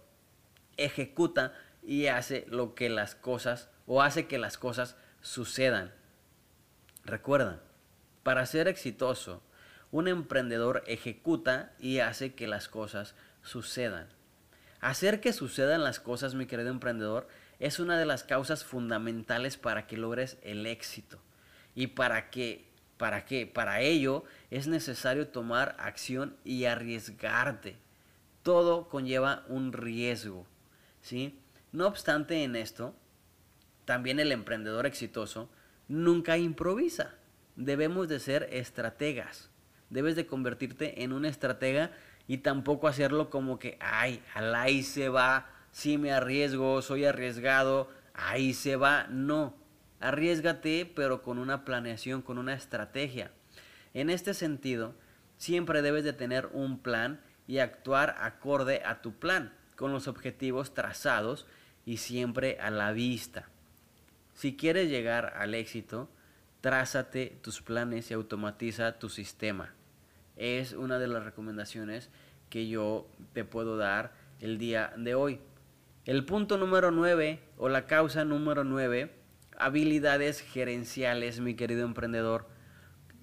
ejecuta 0.77 1.53
y 1.83 2.07
hace 2.07 2.45
lo 2.49 2.75
que 2.75 2.89
las 2.89 3.15
cosas 3.15 3.69
o 3.87 4.01
hace 4.01 4.27
que 4.27 4.37
las 4.37 4.57
cosas 4.57 4.95
sucedan. 5.21 5.91
Recuerda, 7.03 7.61
para 8.23 8.45
ser 8.45 8.67
exitoso, 8.67 9.41
un 9.91 10.07
emprendedor 10.07 10.83
ejecuta 10.85 11.73
y 11.79 11.99
hace 11.99 12.35
que 12.35 12.47
las 12.47 12.67
cosas 12.67 13.15
sucedan. 13.41 14.07
Hacer 14.81 15.19
que 15.19 15.33
sucedan 15.33 15.83
las 15.83 15.99
cosas, 15.99 16.35
mi 16.35 16.45
querido 16.45 16.69
emprendedor, 16.69 17.27
es 17.57 17.79
una 17.79 17.97
de 17.97 18.05
las 18.05 18.23
causas 18.23 18.63
fundamentales 18.63 19.57
para 19.57 19.87
que 19.87 19.97
logres 19.97 20.37
el 20.43 20.65
éxito. 20.67 21.19
Y 21.73 21.87
para 21.87 22.29
que, 22.29 22.68
para 22.99 23.23
qué, 23.23 23.47
para 23.47 23.79
ello 23.79 24.25
es 24.51 24.67
necesario 24.67 25.29
tomar 25.29 25.77
acción 25.79 26.35
y 26.43 26.65
arriesgarte. 26.65 27.77
Todo 28.43 28.89
conlleva 28.89 29.45
un 29.47 29.71
riesgo, 29.71 30.45
¿sí? 31.01 31.39
No 31.71 31.87
obstante 31.87 32.43
en 32.43 32.57
esto, 32.57 32.93
también 33.85 34.19
el 34.19 34.33
emprendedor 34.33 34.85
exitoso 34.85 35.49
nunca 35.87 36.37
improvisa. 36.37 37.15
Debemos 37.55 38.09
de 38.09 38.19
ser 38.19 38.49
estrategas. 38.51 39.49
Debes 39.89 40.17
de 40.17 40.27
convertirte 40.27 41.01
en 41.01 41.13
un 41.13 41.23
estratega 41.23 41.91
y 42.27 42.39
tampoco 42.39 42.89
hacerlo 42.89 43.29
como 43.29 43.59
que, 43.59 43.77
ay, 43.79 44.21
al 44.33 44.53
ahí 44.53 44.83
se 44.83 45.07
va, 45.07 45.49
si 45.71 45.97
me 45.97 46.11
arriesgo, 46.11 46.81
soy 46.81 47.05
arriesgado, 47.05 47.89
ahí 48.13 48.53
se 48.53 48.75
va. 48.75 49.07
No, 49.09 49.55
arriesgate 49.99 50.91
pero 50.95 51.21
con 51.21 51.39
una 51.39 51.65
planeación, 51.65 52.21
con 52.21 52.37
una 52.37 52.53
estrategia. 52.53 53.31
En 53.93 54.09
este 54.09 54.33
sentido, 54.33 54.93
siempre 55.37 55.81
debes 55.81 56.03
de 56.03 56.13
tener 56.13 56.49
un 56.53 56.79
plan 56.79 57.19
y 57.47 57.59
actuar 57.59 58.15
acorde 58.19 58.83
a 58.85 59.01
tu 59.01 59.13
plan, 59.13 59.53
con 59.75 59.91
los 59.91 60.07
objetivos 60.07 60.73
trazados 60.73 61.47
y 61.85 61.97
siempre 61.97 62.59
a 62.59 62.69
la 62.69 62.91
vista. 62.91 63.49
Si 64.35 64.55
quieres 64.55 64.89
llegar 64.89 65.33
al 65.35 65.55
éxito, 65.55 66.09
trázate 66.61 67.37
tus 67.41 67.61
planes 67.61 68.11
y 68.11 68.13
automatiza 68.13 68.99
tu 68.99 69.09
sistema. 69.09 69.73
Es 70.37 70.73
una 70.73 70.99
de 70.99 71.07
las 71.07 71.23
recomendaciones 71.23 72.09
que 72.49 72.67
yo 72.67 73.07
te 73.33 73.43
puedo 73.43 73.77
dar 73.77 74.13
el 74.39 74.57
día 74.57 74.93
de 74.97 75.15
hoy. 75.15 75.39
El 76.05 76.25
punto 76.25 76.57
número 76.57 76.91
9 76.91 77.39
o 77.57 77.69
la 77.69 77.85
causa 77.85 78.23
número 78.23 78.63
9, 78.63 79.13
habilidades 79.59 80.41
gerenciales, 80.41 81.39
mi 81.39 81.53
querido 81.53 81.85
emprendedor. 81.85 82.47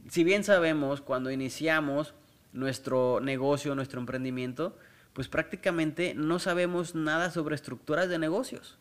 Si 0.08 0.22
bien 0.22 0.44
sabemos, 0.44 1.00
cuando 1.00 1.30
iniciamos 1.30 2.14
nuestro 2.52 3.20
negocio, 3.20 3.74
nuestro 3.74 3.98
emprendimiento, 4.00 4.78
pues 5.12 5.28
prácticamente 5.28 6.14
no 6.14 6.38
sabemos 6.38 6.94
nada 6.94 7.30
sobre 7.30 7.54
estructuras 7.54 8.08
de 8.08 8.18
negocios. 8.18 8.78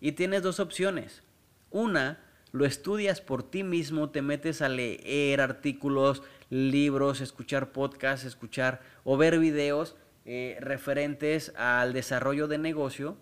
Y 0.00 0.12
tienes 0.12 0.42
dos 0.42 0.60
opciones. 0.60 1.22
Una, 1.70 2.20
lo 2.52 2.64
estudias 2.66 3.20
por 3.20 3.42
ti 3.42 3.64
mismo, 3.64 4.10
te 4.10 4.22
metes 4.22 4.62
a 4.62 4.68
leer 4.68 5.40
artículos, 5.40 6.22
libros, 6.50 7.20
escuchar 7.20 7.72
podcasts, 7.72 8.26
escuchar 8.26 8.80
o 9.04 9.16
ver 9.16 9.38
videos 9.38 9.96
eh, 10.24 10.58
referentes 10.60 11.52
al 11.56 11.94
desarrollo 11.94 12.46
de 12.46 12.58
negocio. 12.58 13.16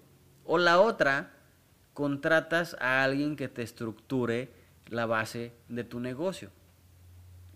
O 0.45 0.59
la 0.59 0.81
otra, 0.81 1.36
contratas 1.97 2.77
a 2.79 3.03
alguien 3.03 3.37
que 3.37 3.49
te 3.49 3.63
estructure 3.63 4.51
la 4.91 5.07
base 5.07 5.53
de 5.71 5.83
tu 5.83 5.99
negocio. 5.99 6.51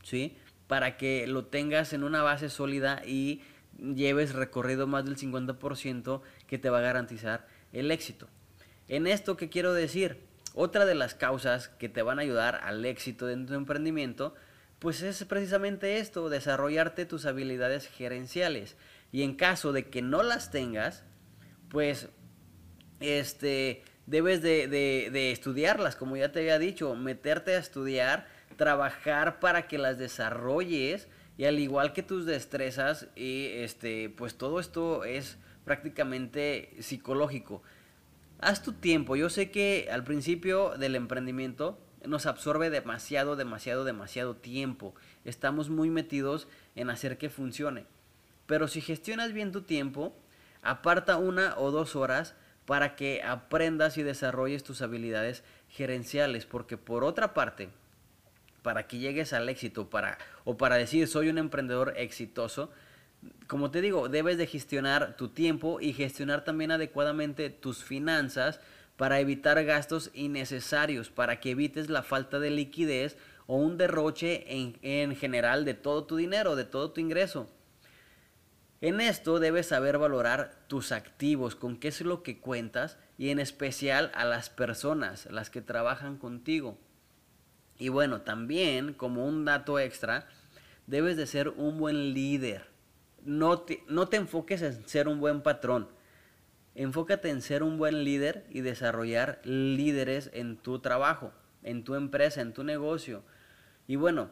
¿Sí? 0.03 0.39
Para 0.67 0.97
que 0.97 1.27
lo 1.27 1.45
tengas 1.45 1.93
en 1.93 2.05
una 2.05 2.23
base 2.23 2.49
sólida 2.49 3.03
y 3.05 3.43
lleves 3.77 4.33
recorrido 4.33 4.87
más 4.87 5.05
del 5.05 5.19
50% 5.19 6.23
que 6.47 6.57
te 6.57 6.71
va 6.71 6.79
a 6.79 6.81
garantizar 6.81 7.47
el 7.75 7.91
éxito. 7.91 8.29
En 8.89 9.07
esto, 9.07 9.37
¿qué 9.37 9.51
quiero 9.51 9.75
decir? 9.75 10.17
Otra 10.55 10.87
de 10.87 10.95
las 10.95 11.15
causas 11.15 11.69
que 11.69 11.91
te 11.91 12.01
van 12.01 12.19
a 12.19 12.23
ayudar 12.23 12.63
al 12.65 12.87
éxito 12.87 13.27
de 13.27 13.37
tu 13.45 13.53
emprendimiento, 13.53 14.35
pues 14.79 15.03
es 15.03 15.23
precisamente 15.25 15.99
esto, 15.99 16.31
desarrollarte 16.31 17.05
tus 17.05 17.27
habilidades 17.27 17.89
gerenciales. 17.89 18.79
Y 19.13 19.23
en 19.23 19.35
caso 19.35 19.75
de 19.75 19.91
que 19.91 20.01
no 20.01 20.23
las 20.23 20.51
tengas, 20.51 21.05
pues 21.69 22.09
este, 23.01 23.85
debes 24.11 24.43
de, 24.43 24.69
de 24.69 25.31
estudiarlas, 25.31 25.97
como 25.97 26.17
ya 26.17 26.33
te 26.33 26.41
había 26.41 26.59
dicho, 26.59 26.95
meterte 26.97 27.55
a 27.55 27.59
estudiar, 27.59 28.27
trabajar 28.57 29.41
para 29.41 29.69
que 29.69 29.79
las 29.79 29.97
desarrolles 29.99 31.09
y 31.39 31.47
al 31.47 31.59
igual 31.59 31.95
que 31.95 32.03
tus 32.03 32.27
destrezas, 32.27 33.07
y 33.17 33.47
este, 33.47 34.11
pues 34.11 34.37
todo 34.37 34.61
esto 34.61 35.05
es 35.05 35.39
prácticamente 35.65 36.77
psicológico. 36.81 37.63
Haz 38.41 38.63
tu 38.63 38.75
tiempo. 38.75 39.17
Yo 39.17 39.31
sé 39.31 39.51
que 39.51 39.89
al 39.91 40.05
principio 40.05 40.75
del 40.77 40.97
emprendimiento 40.97 41.79
nos 42.05 42.27
absorbe 42.27 42.69
demasiado, 42.69 43.37
demasiado, 43.37 43.85
demasiado 43.85 44.37
tiempo. 44.37 44.95
Estamos 45.25 45.71
muy 45.71 45.89
metidos 45.89 46.47
en 46.75 46.91
hacer 46.91 47.17
que 47.17 47.31
funcione. 47.31 47.87
Pero 48.45 48.69
si 48.69 48.83
gestionas 48.83 49.33
bien 49.33 49.51
tu 49.51 49.63
tiempo, 49.63 50.15
aparta 50.61 51.17
una 51.17 51.57
o 51.57 51.71
dos 51.71 51.97
horas 51.97 52.35
para 52.67 52.97
que 52.97 53.23
aprendas 53.23 53.99
y 53.99 54.03
desarrolles 54.03 54.63
tus 54.63 54.83
habilidades 54.83 55.43
gerenciales. 55.69 56.47
Porque 56.47 56.77
por 56.77 57.05
otra 57.05 57.35
parte, 57.35 57.69
para 58.63 58.87
que 58.87 58.99
llegues 58.99 59.33
al 59.33 59.49
éxito 59.49 59.91
para, 59.91 60.19
o 60.45 60.57
para 60.57 60.77
decir 60.77 61.09
soy 61.09 61.29
un 61.29 61.39
emprendedor 61.39 61.95
exitoso, 61.97 62.71
como 63.47 63.71
te 63.71 63.81
digo, 63.81 64.09
debes 64.09 64.39
de 64.39 64.47
gestionar 64.47 65.17
tu 65.17 65.29
tiempo 65.29 65.81
y 65.81 65.93
gestionar 65.93 66.45
también 66.45 66.71
adecuadamente 66.71 67.51
tus 67.51 67.85
finanzas 67.85 68.61
para 68.97 69.21
evitar 69.21 69.63
gastos 69.65 70.11
innecesarios, 70.15 71.11
para 71.11 71.41
que 71.41 71.51
evites 71.51 71.89
la 71.89 72.03
falta 72.03 72.39
de 72.39 72.51
liquidez 72.51 73.17
o 73.47 73.57
un 73.57 73.77
derroche 73.77 74.45
en, 74.47 74.79
en 74.83 75.17
general 75.17 75.65
de 75.65 75.75
todo 75.75 76.05
tu 76.05 76.17
dinero, 76.17 76.55
de 76.55 76.65
todo 76.65 76.93
tu 76.93 77.01
ingreso. 77.01 77.49
En 78.83 79.03
esto 79.03 79.41
debes 79.41 79.67
saber 79.67 79.99
valorar 79.99 80.57
tus 80.67 80.91
activos, 80.91 81.55
con 81.55 81.77
qué 81.77 81.89
es 81.89 82.01
lo 82.01 82.23
que 82.23 82.41
cuentas 82.41 82.97
y 83.19 83.29
en 83.29 83.39
especial 83.39 84.11
a 84.15 84.25
las 84.25 84.49
personas, 84.49 85.29
las 85.31 85.51
que 85.51 85.61
trabajan 85.61 86.17
contigo. 86.17 86.79
Y 87.79 87.91
bueno, 87.91 88.23
también 88.23 88.95
como 88.95 89.27
un 89.27 89.45
dato 89.45 89.79
extra, 89.79 90.29
debes 90.87 91.19
de 91.19 91.27
ser 91.27 91.49
un 91.51 91.79
buen 91.79 92.15
líder. 92.15 92.69
No 93.23 93.61
te, 93.61 93.85
no 93.87 94.09
te 94.09 94.17
enfoques 94.17 94.63
en 94.63 94.89
ser 94.89 95.09
un 95.09 95.21
buen 95.21 95.43
patrón. 95.43 95.89
Enfócate 96.75 97.29
en 97.29 97.43
ser 97.43 97.63
un 97.63 97.77
buen 97.77 98.03
líder 98.03 98.47
y 98.49 98.63
desarrollar 98.63 99.43
líderes 99.45 100.31
en 100.33 100.57
tu 100.57 100.79
trabajo, 100.79 101.33
en 101.63 101.85
tu 101.85 101.97
empresa, 101.97 102.41
en 102.41 102.55
tu 102.55 102.65
negocio. 102.65 103.25
Y 103.87 103.97
bueno, 103.97 104.31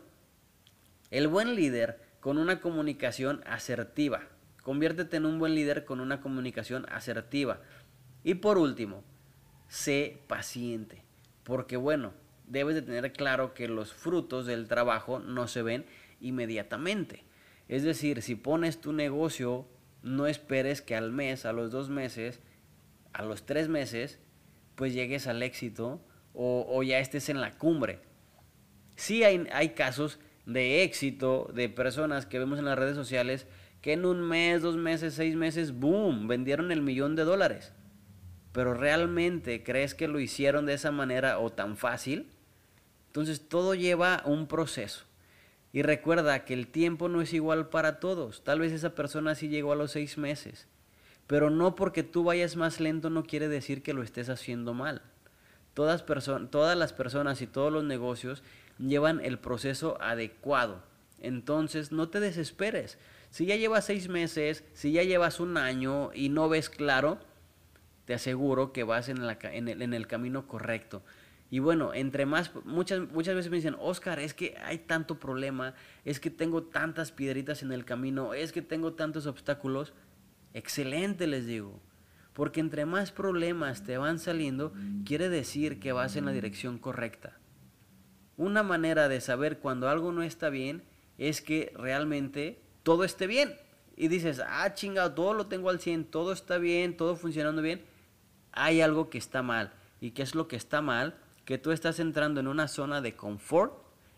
el 1.11 1.29
buen 1.29 1.55
líder 1.55 2.01
con 2.21 2.39
una 2.39 2.63
comunicación 2.63 3.43
asertiva. 3.45 4.23
Conviértete 4.69 5.17
en 5.17 5.25
un 5.25 5.39
buen 5.39 5.55
líder 5.55 5.87
con 5.87 5.99
una 5.99 6.21
comunicación 6.21 6.85
asertiva. 6.91 7.63
Y 8.23 8.35
por 8.35 8.59
último, 8.59 9.03
sé 9.67 10.19
paciente. 10.27 11.05
Porque 11.43 11.79
bueno, 11.79 12.13
debes 12.47 12.75
de 12.75 12.83
tener 12.83 13.15
claro 13.15 13.55
que 13.55 13.67
los 13.67 13.95
frutos 13.95 14.45
del 14.45 14.69
trabajo 14.69 15.21
no 15.21 15.49
se 15.49 15.63
ven 15.63 15.87
inmediatamente. 16.21 17.25
Es 17.67 17.83
decir, 17.83 18.21
si 18.21 18.35
pones 18.35 18.79
tu 18.79 18.93
negocio, 18.93 19.67
no 20.03 20.27
esperes 20.27 20.83
que 20.83 20.95
al 20.95 21.13
mes, 21.13 21.47
a 21.47 21.55
los 21.55 21.71
dos 21.71 21.89
meses, 21.89 22.41
a 23.15 23.23
los 23.23 23.47
tres 23.47 23.71
meses, 23.71 24.19
pues 24.75 24.93
llegues 24.93 25.29
al 25.29 25.43
éxito 25.43 25.99
o, 26.35 26.83
ya 26.83 26.99
estés 26.99 27.31
en 27.31 27.41
la 27.41 27.57
cumbre. 27.57 28.01
Sí 28.97 29.25
hay, 29.25 29.47
hay 29.51 29.71
casos 29.71 30.21
de 30.45 30.83
éxito 30.83 31.51
de 31.55 31.71
personas 31.71 32.27
que 32.27 32.39
vemos 32.39 32.59
en 32.59 32.67
las 32.67 32.79
redes 32.79 32.97
sociales 32.97 33.47
que 33.89 33.95
en 33.95 34.05
un 34.05 34.21
mes, 34.21 34.61
dos 34.61 34.77
meses, 34.77 35.15
seis 35.15 35.35
meses, 35.35 35.73
boom, 35.73 36.29
vendieron 36.29 36.71
el 36.73 36.83
millón 36.83 37.17
de 37.17 37.25
dólares. 37.25 37.73
Pero 38.53 38.75
realmente 38.75 39.63
crees 39.63 39.95
que 39.95 40.09
lo 40.09 40.21
hicieron 40.21 40.67
de 40.67 40.75
esa 40.75 40.91
manera 40.91 41.39
o 41.39 41.49
tan 41.49 41.79
fácil? 41.79 42.29
Entonces 43.07 43.49
todo 43.49 43.75
lleva 43.75 44.21
un 44.27 44.47
proceso. 44.47 45.07
Y 45.73 45.81
recuerda 45.81 46.45
que 46.45 46.53
el 46.53 46.67
tiempo 46.67 47.09
no 47.09 47.23
es 47.23 47.33
igual 47.33 47.71
para 47.71 47.99
todos. 47.99 48.45
Tal 48.45 48.61
vez 48.61 48.73
esa 48.73 48.95
persona 48.95 49.35
sí 49.35 49.49
llegó 49.49 49.73
a 49.73 49.77
los 49.77 49.93
seis 49.93 50.19
meses. 50.19 50.67
Pero 51.27 51.49
no 51.49 51.75
porque 51.75 52.03
tú 52.03 52.25
vayas 52.25 52.57
más 52.57 52.81
lento 52.81 53.09
no 53.09 53.23
quiere 53.23 53.49
decir 53.49 53.83
que 53.83 53.95
lo 53.95 54.03
estés 54.03 54.29
haciendo 54.29 54.75
mal. 54.75 55.01
Todas, 55.73 56.05
todas 56.51 56.77
las 56.77 56.93
personas 56.93 57.41
y 57.41 57.47
todos 57.47 57.73
los 57.73 57.85
negocios 57.85 58.43
llevan 58.79 59.25
el 59.25 59.39
proceso 59.39 59.97
adecuado. 60.03 60.83
Entonces 61.23 61.91
no 61.91 62.11
te 62.11 62.21
desesperes. 62.21 62.99
Si 63.31 63.47
ya 63.47 63.57
llevas 63.57 63.85
seis 63.87 64.09
meses, 64.09 64.65
si 64.73 64.93
ya 64.93 65.03
llevas 65.03 65.41
un 65.41 65.57
año 65.57 66.11
y 66.15 66.29
no 66.29 66.49
ves 66.49 66.71
claro, 66.71 67.19
te 68.05 68.15
aseguro 68.15 68.73
que 68.73 68.85
vas 68.85 69.09
en, 69.09 69.19
el 69.23 70.07
camino 70.07 70.47
correcto. 70.47 71.03
Y 71.51 71.61
bueno, 71.61 71.95
entre 71.95 72.27
más, 72.27 72.53
muchas, 72.65 73.01
muchas 73.11 73.35
veces 73.35 73.51
me 73.51 73.57
dicen, 73.57 73.77
Oscar, 73.79 74.19
es 74.19 74.35
que 74.35 74.57
hay 74.65 74.79
tanto 74.79 75.19
problema, 75.19 75.75
es 76.05 76.21
que 76.21 76.31
tengo 76.31 76.63
tantas 76.63 77.13
piedritas 77.13 77.63
en 77.63 77.73
el 77.73 77.85
camino, 77.85 78.35
es 78.35 78.53
que 78.53 78.63
tengo 78.63 78.95
tantos 78.95 79.27
obstáculos. 79.27 79.95
Excelente, 80.55 81.27
les 81.27 81.47
digo. 81.47 81.81
Porque 82.33 82.61
entre 82.61 82.87
más 82.87 83.13
problemas 83.13 83.85
te 83.85 83.99
van 83.99 84.19
saliendo, 84.19 84.73
quiere 85.05 85.29
decir 85.29 85.81
que 85.81 85.93
vas 85.93 86.17
en 86.17 86.27
la 86.27 86.33
dirección 86.33 86.79
correcta. 86.79 87.39
Una 88.37 88.63
manera 88.63 89.09
de 89.09 89.21
saber 89.21 89.59
cuando 89.59 89.89
algo 89.89 90.13
no 90.13 90.23
está 90.23 90.49
bien 90.49 90.83
es 91.19 91.43
que 91.43 91.73
realmente 91.75 92.63
todo 92.89 93.05
esté 93.05 93.27
bien. 93.27 93.55
Y 93.97 94.09
dices, 94.09 94.41
ah, 94.47 94.73
chingado, 94.73 95.13
todo 95.13 95.35
lo 95.35 95.47
tengo 95.47 95.69
al 95.69 95.79
100, 95.79 96.07
todo 96.07 96.33
está 96.33 96.57
bien, 96.57 96.97
todo 96.97 97.17
funcionando 97.17 97.61
bien. 97.61 97.85
Hay 98.53 98.81
algo 98.81 99.11
que 99.11 99.19
está 99.19 99.43
mal. 99.43 99.75
¿Y 100.01 100.13
qué 100.13 100.23
es 100.23 100.35
lo 100.35 100.49
que 100.49 100.57
está 100.57 100.81
mal? 100.81 101.15
que 101.49 101.57
tú 101.57 101.73
estás 101.73 101.99
entrando 101.99 102.41
en 102.41 102.47
una 102.47 102.69
zona 102.69 103.01
de 103.01 103.17
confort 103.17 103.73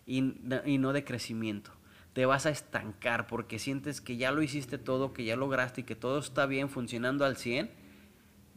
y, 0.04 0.20
no 0.22 0.92
de 0.92 1.04
crecimiento. 1.04 1.70
Te 2.12 2.26
vas 2.26 2.44
a 2.44 2.50
estancar 2.50 3.28
porque 3.28 3.61
sientes 3.61 4.00
que 4.00 4.16
ya 4.16 4.33
lo 4.33 4.42
hiciste 4.42 4.78
todo, 4.78 5.12
que 5.12 5.22
ya 5.22 5.37
lograste 5.37 5.83
y 5.83 5.85
que 5.85 5.94
todo 5.94 6.18
está 6.18 6.46
bien 6.46 6.68
funcionando 6.68 7.24
al 7.24 7.37
100. 7.37 7.70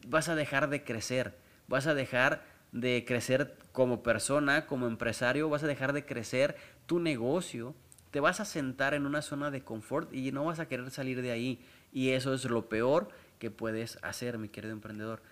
Vas 0.07 0.27
a 0.27 0.33
dejar 0.33 0.71
de 0.71 0.83
crecer, 0.83 1.37
vas 1.67 1.85
a 1.85 1.93
dejar 1.93 2.43
de 2.71 3.05
crecer 3.07 3.55
como 3.73 4.01
persona, 4.01 4.65
como 4.65 4.87
empresario, 4.87 5.49
vas 5.49 5.63
a 5.63 5.67
dejar 5.67 5.93
de 5.93 6.07
crecer 6.07 6.55
tu 6.87 6.99
negocio, 6.99 7.75
te 8.13 8.19
vas 8.19 8.39
a 8.39 8.45
sentar 8.45 8.93
en 8.93 9.07
una 9.07 9.23
zona 9.23 9.49
de 9.49 9.63
confort 9.63 10.13
y 10.13 10.31
no 10.31 10.45
vas 10.45 10.59
a 10.59 10.67
querer 10.67 10.91
salir 10.91 11.23
de 11.23 11.31
ahí. 11.31 11.65
Y 11.91 12.11
eso 12.11 12.35
es 12.35 12.45
lo 12.45 12.69
peor 12.69 13.09
que 13.39 13.49
puedes 13.49 13.97
hacer, 14.03 14.37
mi 14.37 14.49
querido 14.49 14.71
emprendedor. 14.71 15.23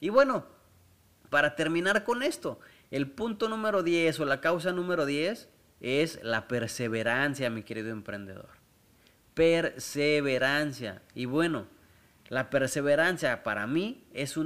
Y 0.00 0.08
bueno, 0.08 0.46
para 1.28 1.54
terminar 1.54 2.02
con 2.02 2.22
esto, 2.22 2.58
el 2.90 3.10
punto 3.10 3.50
número 3.50 3.82
10 3.82 4.20
o 4.20 4.24
la 4.24 4.40
causa 4.40 4.72
número 4.72 5.04
10 5.04 5.50
es 5.82 6.18
la 6.22 6.48
perseverancia, 6.48 7.50
mi 7.50 7.62
querido 7.62 7.90
emprendedor. 7.90 8.48
Perseverancia. 9.34 11.02
Y 11.14 11.26
bueno, 11.26 11.66
la 12.30 12.48
perseverancia 12.48 13.42
para 13.42 13.66
mí 13.66 14.02
es, 14.14 14.38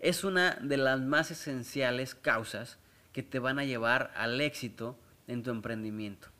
es 0.00 0.24
una 0.24 0.58
de 0.60 0.76
las 0.76 1.00
más 1.00 1.30
esenciales 1.30 2.16
causas 2.16 2.80
que 3.12 3.22
te 3.22 3.38
van 3.38 3.60
a 3.60 3.64
llevar 3.64 4.10
al 4.16 4.40
éxito 4.40 4.98
en 5.28 5.44
tu 5.44 5.52
emprendimiento. 5.52 6.31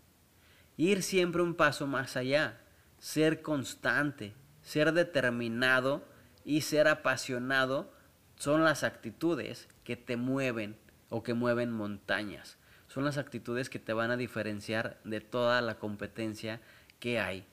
Ir 0.77 1.03
siempre 1.03 1.43
un 1.43 1.55
paso 1.55 1.87
más 1.87 2.17
allá, 2.17 2.61
ser 2.99 3.43
constante, 3.43 4.35
ser 4.63 4.93
determinado 4.93 6.05
y 6.45 6.63
ser 6.63 6.89
apasionado 6.89 7.93
son 8.37 8.65
las 8.65 8.83
actitudes 8.83 9.69
que 9.85 9.97
te 9.97 10.17
mueven 10.17 10.77
o 11.11 11.23
que 11.23 11.35
mueven 11.35 11.71
montañas. 11.71 12.59
Son 12.89 13.05
las 13.05 13.19
actitudes 13.19 13.71
que 13.71 13.79
te 13.79 13.93
van 13.93 14.11
a 14.11 14.17
diferenciar 14.17 14.99
de 15.05 15.21
toda 15.21 15.61
la 15.61 15.79
competencia 15.79 16.61
que 16.99 17.21
hay. 17.21 17.47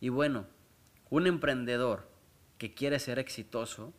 Y 0.00 0.08
bueno, 0.08 0.46
un 1.10 1.26
emprendedor 1.26 2.08
que 2.58 2.74
quiere 2.74 2.98
ser 2.98 3.18
exitoso, 3.18 3.92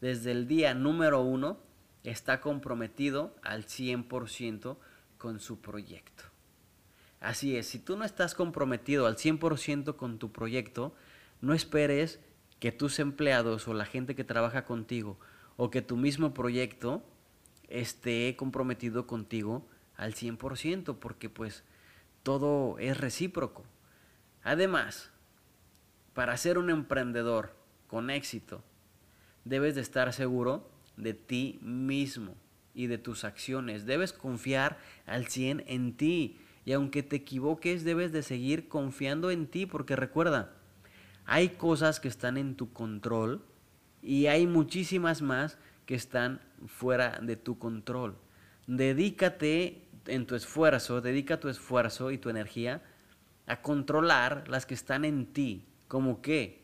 desde 0.00 0.32
el 0.32 0.46
día 0.46 0.74
número 0.74 1.20
uno 1.22 1.58
está 2.02 2.40
comprometido 2.40 3.34
al 3.42 3.64
100% 3.64 4.76
con 5.18 5.40
su 5.40 5.60
proyecto. 5.60 6.33
Así 7.24 7.56
es, 7.56 7.66
si 7.66 7.78
tú 7.78 7.96
no 7.96 8.04
estás 8.04 8.34
comprometido 8.34 9.06
al 9.06 9.16
100% 9.16 9.96
con 9.96 10.18
tu 10.18 10.30
proyecto, 10.30 10.94
no 11.40 11.54
esperes 11.54 12.20
que 12.60 12.70
tus 12.70 12.98
empleados 12.98 13.66
o 13.66 13.72
la 13.72 13.86
gente 13.86 14.14
que 14.14 14.24
trabaja 14.24 14.66
contigo 14.66 15.18
o 15.56 15.70
que 15.70 15.80
tu 15.80 15.96
mismo 15.96 16.34
proyecto 16.34 17.02
esté 17.68 18.36
comprometido 18.36 19.06
contigo 19.06 19.66
al 19.96 20.14
100%, 20.14 20.98
porque 20.98 21.30
pues 21.30 21.64
todo 22.22 22.78
es 22.78 22.98
recíproco. 22.98 23.64
Además, 24.42 25.10
para 26.12 26.36
ser 26.36 26.58
un 26.58 26.68
emprendedor 26.68 27.56
con 27.86 28.10
éxito, 28.10 28.62
debes 29.46 29.74
de 29.74 29.80
estar 29.80 30.12
seguro 30.12 30.70
de 30.98 31.14
ti 31.14 31.58
mismo 31.62 32.34
y 32.74 32.86
de 32.86 32.98
tus 32.98 33.24
acciones. 33.24 33.86
Debes 33.86 34.12
confiar 34.12 34.78
al 35.06 35.28
100 35.28 35.64
en 35.66 35.96
ti. 35.96 36.38
Y 36.64 36.72
aunque 36.72 37.02
te 37.02 37.16
equivoques, 37.16 37.84
debes 37.84 38.12
de 38.12 38.22
seguir 38.22 38.68
confiando 38.68 39.30
en 39.30 39.46
ti, 39.46 39.66
porque 39.66 39.96
recuerda, 39.96 40.52
hay 41.26 41.50
cosas 41.50 42.00
que 42.00 42.08
están 42.08 42.36
en 42.36 42.54
tu 42.54 42.72
control 42.72 43.44
y 44.02 44.26
hay 44.26 44.46
muchísimas 44.46 45.22
más 45.22 45.58
que 45.86 45.94
están 45.94 46.40
fuera 46.66 47.18
de 47.22 47.36
tu 47.36 47.58
control. 47.58 48.16
Dedícate 48.66 49.82
en 50.06 50.26
tu 50.26 50.34
esfuerzo, 50.34 51.00
dedica 51.00 51.40
tu 51.40 51.48
esfuerzo 51.48 52.10
y 52.10 52.18
tu 52.18 52.30
energía 52.30 52.82
a 53.46 53.60
controlar 53.60 54.48
las 54.48 54.66
que 54.66 54.74
están 54.74 55.04
en 55.04 55.26
ti, 55.26 55.66
como 55.88 56.22
que 56.22 56.62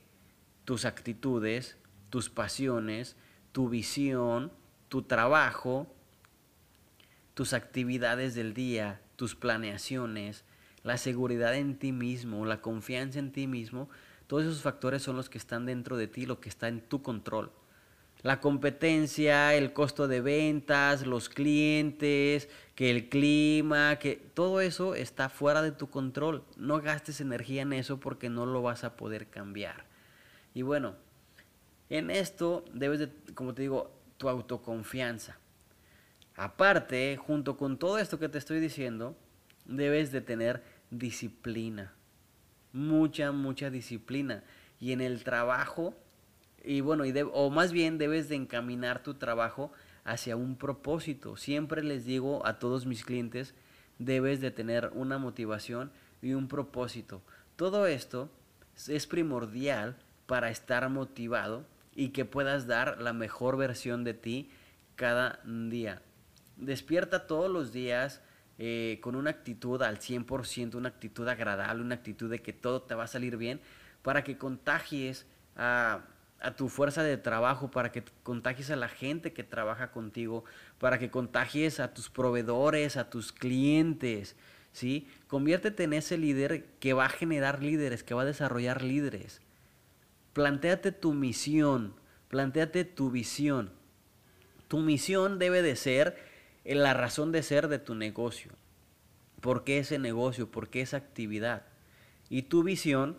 tus 0.65 0.85
actitudes, 0.85 1.77
tus 2.11 2.31
pasiones, 2.31 3.17
tu 3.53 3.69
visión, 3.69 4.53
tu 4.89 5.03
trabajo, 5.03 5.95
tus 7.35 7.53
actividades 7.53 8.35
del 8.35 8.55
día, 8.55 9.01
tus 9.21 9.35
planeaciones, 9.35 10.47
la 10.83 10.97
seguridad 10.97 11.55
en 11.55 11.79
ti 11.79 11.93
mismo, 11.93 12.47
la 12.47 12.63
confianza 12.63 13.19
en 13.19 13.33
ti 13.33 13.47
mismo, 13.47 13.91
todos 14.27 14.45
esos 14.45 14.63
factores 14.63 15.03
son 15.03 15.15
los 15.15 15.29
que 15.29 15.37
están 15.37 15.67
dentro 15.67 15.99
de 15.99 16.07
ti, 16.07 16.25
lo 16.25 16.41
que 16.41 16.49
está 16.49 16.69
en 16.69 16.81
tu 16.81 17.03
control. 17.03 17.53
La 18.23 18.41
competencia, 18.41 19.53
el 19.53 19.75
costo 19.75 20.09
de 20.09 20.23
ventas, 20.23 21.07
los 21.07 21.29
clientes, 21.29 22.49
que 22.75 22.91
el 22.91 23.11
clima, 23.11 23.97
que 23.97 24.17
todo 24.17 24.63
eso 24.63 24.95
está 24.95 25.29
fuera 25.29 25.61
de 25.61 25.73
tu 25.73 25.91
control. 25.91 26.43
No 26.57 26.81
gastes 26.81 27.21
energía 27.21 27.61
en 27.61 27.75
eso 27.75 28.01
porque 28.01 28.31
no 28.31 28.47
lo 28.47 28.63
vas 28.63 28.85
a 28.85 28.97
poder 28.97 29.27
cambiar. 29.29 29.85
Y 30.55 30.63
bueno, 30.63 30.95
en 31.91 32.11
esto 32.11 32.65
debes 32.73 33.01
de, 33.01 33.13
como 33.35 33.53
te 33.53 33.61
digo, 33.61 33.91
tu 34.17 34.31
autoconfianza. 34.31 35.40
Aparte, 36.41 37.19
junto 37.19 37.59
con 37.59 37.77
todo 37.77 37.99
esto 37.99 38.19
que 38.19 38.31
te 38.31 38.39
estoy 38.39 38.61
diciendo, 38.61 39.15
debes 39.67 40.11
de 40.11 40.23
tener 40.23 40.63
disciplina. 40.91 41.93
Mucha, 42.73 43.31
mucha 43.31 43.69
disciplina. 43.69 44.43
Y 44.81 44.93
en 44.93 45.03
el 45.03 45.23
trabajo, 45.23 45.95
y 46.65 46.81
bueno, 46.81 47.05
y 47.05 47.13
o 47.35 47.51
más 47.51 47.73
bien 47.73 47.99
debes 47.99 48.31
de 48.31 48.37
encaminar 48.37 49.03
tu 49.03 49.17
trabajo 49.17 49.71
hacia 50.03 50.35
un 50.35 50.57
propósito. 50.57 51.37
Siempre 51.37 51.83
les 51.83 52.07
digo 52.07 52.47
a 52.47 52.59
todos 52.59 52.87
mis 52.87 53.05
clientes, 53.05 53.55
debes 53.99 54.41
de 54.41 54.51
tener 54.51 54.93
una 54.95 55.19
motivación 55.19 55.93
y 56.23 56.33
un 56.33 56.49
propósito. 56.49 57.21
Todo 57.57 57.87
esto 57.87 58.31
es 58.89 59.07
primordial 59.07 59.99
para 60.27 60.49
estar 60.49 60.89
motivado 60.89 61.67
y 61.95 62.13
que 62.13 62.25
puedas 62.25 62.67
dar 62.67 62.99
la 63.03 63.13
mejor 63.13 63.59
versión 63.59 64.05
de 64.05 64.15
ti 64.15 64.49
cada 64.97 65.41
día. 65.45 66.01
Despierta 66.61 67.27
todos 67.27 67.51
los 67.51 67.73
días 67.73 68.21
eh, 68.63 68.99
con 69.01 69.17
una 69.17 69.31
actitud 69.31 69.81
al 69.81 69.99
100%, 70.01 70.75
una 70.75 70.91
actitud 70.91 71.27
agradable, 71.27 71.83
una 71.83 71.95
actitud 71.95 72.31
de 72.31 72.43
que 72.43 72.53
todo 72.53 72.83
te 72.83 72.95
va 72.95 73.05
a 73.05 73.07
salir 73.07 73.39
bien, 73.39 73.59
para 74.03 74.23
que 74.23 74.37
contagies 74.37 75.25
a, 75.57 76.03
tu 76.59 76.69
fuerza 76.69 77.03
de 77.03 77.17
trabajo, 77.17 77.71
para 77.71 77.91
que 77.91 78.05
contagies 78.23 78.71
a 78.71 78.77
la 78.77 78.89
gente 78.89 79.33
que 79.33 79.45
trabaja 79.45 79.93
contigo, 79.93 80.45
para 80.79 80.99
que 80.99 81.11
contagies 81.11 81.81
a 81.81 81.95
tus 81.95 82.11
proveedores, 82.11 82.99
a 82.99 83.09
tus 83.09 83.33
clientes, 83.33 84.37
¿sí? 84.73 85.09
Conviértete 85.27 85.85
en 85.85 85.95
ese 85.95 86.19
líder 86.19 86.67
que 86.81 86.93
va 86.93 87.07
a 87.07 87.11
generar 87.11 87.63
líderes, 87.63 88.03
que 88.03 88.13
va 88.13 88.23
a 88.23 88.27
desarrollar 88.27 88.83
líderes. 88.83 89.41
Plantéate 90.35 90.93
tu 90.93 91.15
misión, 91.15 91.95
plantéate 92.29 92.85
tu 92.85 93.11
visión. 93.11 93.71
Tu 94.69 94.81
misión 94.81 95.39
debe 95.39 95.63
de 95.63 95.77
ser 95.77 96.30
la 96.77 96.95
razón 96.95 97.33
de 97.33 97.43
ser 97.43 97.69
de 97.69 97.79
tu 97.79 97.95
negocio. 97.95 98.53
¿Por 99.41 99.65
qué 99.65 99.79
ese 99.79 99.99
negocio? 99.99 100.51
¿Por 100.51 100.69
qué 100.69 100.83
esa 100.83 100.99
actividad? 100.99 101.65
Y 102.29 102.43
tu 102.43 102.63
visión 102.63 103.19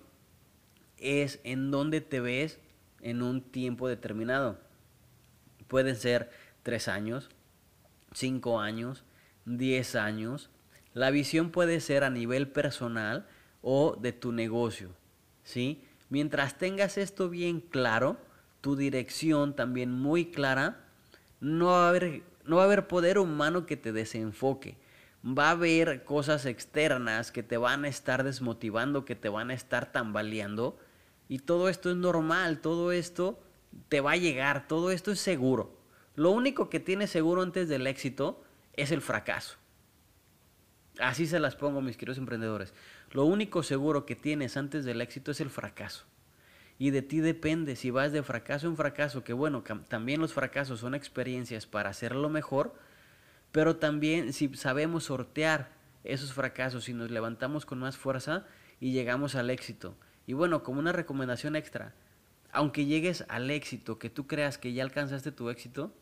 es 0.98 1.40
en 1.44 1.72
dónde 1.72 2.02
te 2.02 2.20
ves 2.20 2.60
en 3.02 3.22
un 3.22 3.42
tiempo 3.42 3.88
determinado. 3.88 4.60
Pueden 5.68 5.96
ser 5.96 6.32
tres 6.64 6.88
años, 6.88 7.30
cinco 8.14 8.60
años, 8.60 9.04
diez 9.46 9.96
años. 9.96 10.50
La 10.94 11.10
visión 11.10 11.52
puede 11.52 11.80
ser 11.82 12.04
a 12.04 12.10
nivel 12.10 12.48
personal 12.48 13.28
o 13.62 13.98
de 14.00 14.14
tu 14.14 14.32
negocio. 14.32 14.90
¿Sí? 15.44 15.84
Mientras 16.10 16.58
tengas 16.58 16.98
esto 16.98 17.30
bien 17.30 17.62
claro, 17.62 18.18
tu 18.62 18.76
dirección 18.76 19.56
también 19.56 19.92
muy 19.92 20.26
clara, 20.26 20.86
no 21.40 21.68
va 21.68 21.86
a 21.88 21.90
haber, 21.90 22.22
no 22.46 22.58
va 22.58 22.64
a 22.64 22.66
haber 22.66 22.88
poder 22.88 23.18
humano 23.18 23.66
que 23.66 23.78
te 23.78 23.92
desenfoque. 23.92 24.78
Va 25.26 25.50
a 25.50 25.52
haber 25.52 26.04
cosas 26.04 26.46
externas 26.46 27.32
que 27.32 27.44
te 27.44 27.58
van 27.58 27.86
a 27.86 27.88
estar 27.88 28.24
desmotivando, 28.24 29.06
que 29.06 29.16
te 29.16 29.30
van 29.30 29.52
a 29.52 29.54
estar 29.54 29.92
tambaleando. 29.92 30.80
Y 31.30 31.40
todo 31.40 31.70
esto 31.70 31.92
es 31.92 31.96
normal, 31.96 32.60
todo 32.60 32.92
esto 32.92 33.40
te 33.90 34.02
va 34.02 34.14
a 34.14 34.18
llegar, 34.18 34.68
todo 34.68 34.92
esto 34.92 35.12
es 35.12 35.20
seguro. 35.20 35.78
Lo 36.16 36.32
único 36.32 36.70
que 36.70 36.80
tienes 36.80 37.10
seguro 37.10 37.42
antes 37.42 37.70
del 37.70 37.88
éxito 37.88 38.44
es 38.74 38.92
el 38.92 39.02
fracaso. 39.02 39.58
Así 41.00 41.26
se 41.26 41.40
las 41.40 41.56
pongo, 41.56 41.82
mis 41.82 41.98
queridos 41.98 42.18
emprendedores. 42.18 42.74
Lo 43.12 43.26
único 43.26 43.64
seguro 43.64 44.06
que 44.06 44.16
tienes 44.16 44.58
antes 44.58 44.86
del 44.86 45.02
éxito 45.02 45.32
es 45.32 45.40
el 45.40 45.50
fracaso. 45.50 46.06
Y 46.82 46.90
de 46.90 47.04
ti 47.04 47.20
depende 47.20 47.76
si 47.76 47.92
vas 47.92 48.12
de 48.12 48.24
fracaso 48.24 48.66
en 48.66 48.76
fracaso, 48.76 49.24
que 49.24 49.34
bueno, 49.34 49.64
también 49.88 50.20
los 50.20 50.34
fracasos 50.34 50.80
son 50.80 50.96
experiencias 50.96 51.68
para 51.68 51.92
hacerlo 51.92 52.28
mejor, 52.28 52.74
pero 53.52 53.76
también 53.76 54.34
si 54.34 54.52
sabemos 54.56 55.04
sortear 55.04 55.70
esos 56.04 56.34
fracasos 56.34 56.90
y 56.90 56.94
nos 56.94 57.12
levantamos 57.12 57.68
con 57.68 57.78
más 57.78 57.98
fuerza 57.98 58.48
y 58.80 58.94
llegamos 58.94 59.36
al 59.36 59.52
éxito. 59.52 59.96
Y 60.26 60.34
bueno, 60.34 60.64
como 60.64 60.80
una 60.80 60.92
recomendación 60.92 61.56
extra, 61.56 61.94
aunque 62.52 62.86
llegues 62.86 63.26
al 63.28 63.52
éxito, 63.52 64.00
que 64.00 64.10
tú 64.10 64.26
creas 64.26 64.58
que 64.58 64.74
ya 64.74 64.82
alcanzaste 64.82 65.32
tu 65.32 65.52
éxito, 65.52 65.94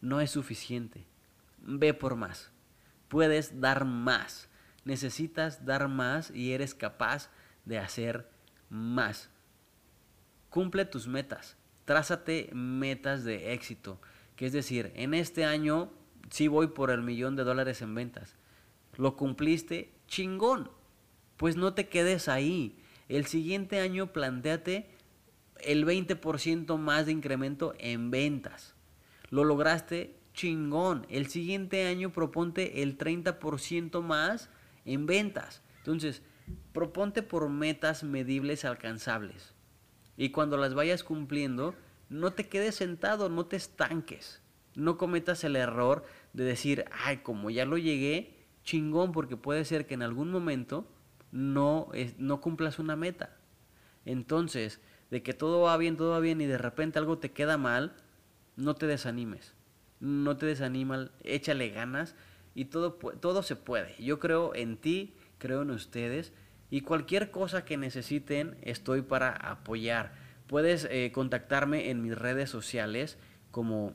no 0.00 0.22
es 0.22 0.30
suficiente. 0.30 1.04
Ve 1.58 1.92
por 1.92 2.16
más 2.16 2.50
puedes 3.14 3.60
dar 3.60 3.84
más. 3.84 4.48
Necesitas 4.84 5.64
dar 5.64 5.88
más 5.88 6.30
y 6.32 6.52
eres 6.52 6.74
capaz 6.74 7.30
de 7.64 7.78
hacer 7.78 8.28
más. 8.68 9.30
Cumple 10.54 10.84
tus 10.84 11.08
metas. 11.08 11.56
Trázate 11.84 12.48
metas 12.52 13.24
de 13.24 13.54
éxito. 13.54 14.00
Que 14.36 14.46
es 14.46 14.52
decir, 14.52 14.92
en 14.94 15.12
este 15.12 15.44
año 15.44 15.90
sí 16.30 16.46
voy 16.46 16.68
por 16.68 16.92
el 16.92 17.02
millón 17.02 17.34
de 17.34 17.42
dólares 17.42 17.82
en 17.82 17.92
ventas. 17.96 18.36
¿Lo 18.94 19.16
cumpliste? 19.16 19.90
Chingón. 20.06 20.70
Pues 21.38 21.56
no 21.56 21.74
te 21.74 21.88
quedes 21.88 22.28
ahí. 22.28 22.78
El 23.08 23.26
siguiente 23.26 23.80
año 23.80 24.12
planteate 24.12 24.88
el 25.58 25.84
20% 25.84 26.78
más 26.78 27.06
de 27.06 27.10
incremento 27.10 27.74
en 27.80 28.12
ventas. 28.12 28.76
¿Lo 29.30 29.42
lograste? 29.42 30.14
chingón. 30.34 31.04
El 31.10 31.26
siguiente 31.26 31.84
año 31.88 32.12
proponte 32.12 32.84
el 32.84 32.96
30% 32.96 34.02
más 34.02 34.50
en 34.84 35.06
ventas. 35.06 35.62
Entonces, 35.78 36.22
proponte 36.72 37.24
por 37.24 37.48
metas 37.48 38.04
medibles 38.04 38.64
alcanzables. 38.64 39.53
Y 40.16 40.30
cuando 40.30 40.56
las 40.56 40.74
vayas 40.74 41.02
cumpliendo, 41.02 41.74
no 42.08 42.32
te 42.32 42.48
quedes 42.48 42.76
sentado, 42.76 43.28
no 43.28 43.46
te 43.46 43.56
estanques. 43.56 44.40
No 44.74 44.96
cometas 44.96 45.44
el 45.44 45.56
error 45.56 46.04
de 46.32 46.44
decir, 46.44 46.84
ay, 46.92 47.18
como 47.18 47.50
ya 47.50 47.64
lo 47.64 47.78
llegué, 47.78 48.34
chingón, 48.64 49.12
porque 49.12 49.36
puede 49.36 49.64
ser 49.64 49.86
que 49.86 49.94
en 49.94 50.02
algún 50.02 50.30
momento 50.30 50.86
no, 51.32 51.90
no 52.18 52.40
cumplas 52.40 52.78
una 52.78 52.96
meta. 52.96 53.36
Entonces, 54.04 54.80
de 55.10 55.22
que 55.22 55.34
todo 55.34 55.62
va 55.62 55.76
bien, 55.76 55.96
todo 55.96 56.10
va 56.10 56.20
bien 56.20 56.40
y 56.40 56.46
de 56.46 56.58
repente 56.58 56.98
algo 56.98 57.18
te 57.18 57.32
queda 57.32 57.58
mal, 57.58 57.94
no 58.56 58.74
te 58.74 58.86
desanimes. 58.86 59.54
No 60.00 60.36
te 60.36 60.46
desanimes, 60.46 61.10
échale 61.22 61.70
ganas 61.70 62.14
y 62.54 62.66
todo, 62.66 62.94
todo 62.94 63.42
se 63.42 63.56
puede. 63.56 63.94
Yo 64.02 64.18
creo 64.18 64.54
en 64.54 64.76
ti, 64.76 65.14
creo 65.38 65.62
en 65.62 65.70
ustedes 65.70 66.32
y 66.74 66.80
cualquier 66.80 67.30
cosa 67.30 67.64
que 67.64 67.76
necesiten 67.76 68.56
estoy 68.62 69.02
para 69.02 69.30
apoyar. 69.30 70.10
Puedes 70.48 70.88
eh, 70.90 71.12
contactarme 71.14 71.90
en 71.90 72.02
mis 72.02 72.18
redes 72.18 72.50
sociales 72.50 73.16
como 73.52 73.94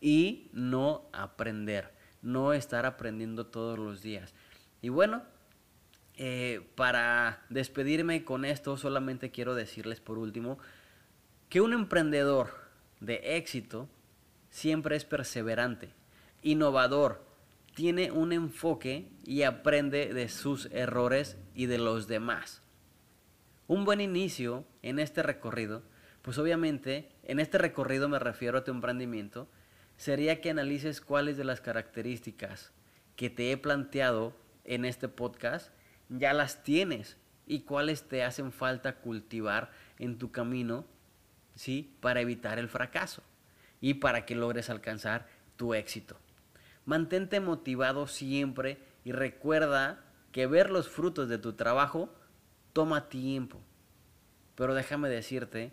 y 0.00 0.48
no 0.52 1.08
aprender, 1.12 1.90
no 2.22 2.52
estar 2.52 2.86
aprendiendo 2.86 3.46
todos 3.46 3.78
los 3.78 4.02
días. 4.02 4.34
Y 4.80 4.90
bueno, 4.90 5.22
eh, 6.16 6.64
para 6.76 7.42
despedirme 7.48 8.24
con 8.24 8.44
esto, 8.44 8.76
solamente 8.76 9.30
quiero 9.30 9.54
decirles 9.54 10.00
por 10.00 10.18
último 10.18 10.58
que 11.48 11.60
un 11.60 11.72
emprendedor 11.72 12.50
de 13.00 13.36
éxito 13.36 13.88
siempre 14.50 14.94
es 14.94 15.04
perseverante, 15.04 15.90
innovador, 16.42 17.23
tiene 17.74 18.12
un 18.12 18.32
enfoque 18.32 19.10
y 19.24 19.42
aprende 19.42 20.14
de 20.14 20.28
sus 20.28 20.66
errores 20.66 21.36
y 21.54 21.66
de 21.66 21.78
los 21.78 22.06
demás. 22.06 22.62
Un 23.66 23.84
buen 23.84 24.00
inicio 24.00 24.64
en 24.82 24.98
este 24.98 25.22
recorrido, 25.22 25.82
pues 26.22 26.38
obviamente 26.38 27.10
en 27.24 27.40
este 27.40 27.58
recorrido 27.58 28.08
me 28.08 28.18
refiero 28.18 28.58
a 28.58 28.64
tu 28.64 28.70
emprendimiento, 28.70 29.48
sería 29.96 30.40
que 30.40 30.50
analices 30.50 31.00
cuáles 31.00 31.36
de 31.36 31.44
las 31.44 31.60
características 31.60 32.72
que 33.16 33.30
te 33.30 33.50
he 33.50 33.56
planteado 33.56 34.34
en 34.64 34.84
este 34.84 35.08
podcast 35.08 35.70
ya 36.08 36.32
las 36.32 36.62
tienes 36.62 37.16
y 37.46 37.60
cuáles 37.60 38.08
te 38.08 38.22
hacen 38.22 38.52
falta 38.52 38.96
cultivar 38.96 39.70
en 39.98 40.18
tu 40.18 40.30
camino, 40.30 40.86
¿sí? 41.54 41.94
Para 42.00 42.20
evitar 42.20 42.58
el 42.58 42.68
fracaso 42.68 43.22
y 43.80 43.94
para 43.94 44.24
que 44.24 44.34
logres 44.34 44.70
alcanzar 44.70 45.28
tu 45.56 45.74
éxito. 45.74 46.16
Mantente 46.84 47.40
motivado 47.40 48.06
siempre 48.06 48.78
y 49.04 49.12
recuerda 49.12 50.04
que 50.32 50.46
ver 50.46 50.70
los 50.70 50.88
frutos 50.88 51.28
de 51.28 51.38
tu 51.38 51.54
trabajo 51.54 52.12
toma 52.72 53.08
tiempo. 53.08 53.60
Pero 54.54 54.74
déjame 54.74 55.08
decirte 55.08 55.72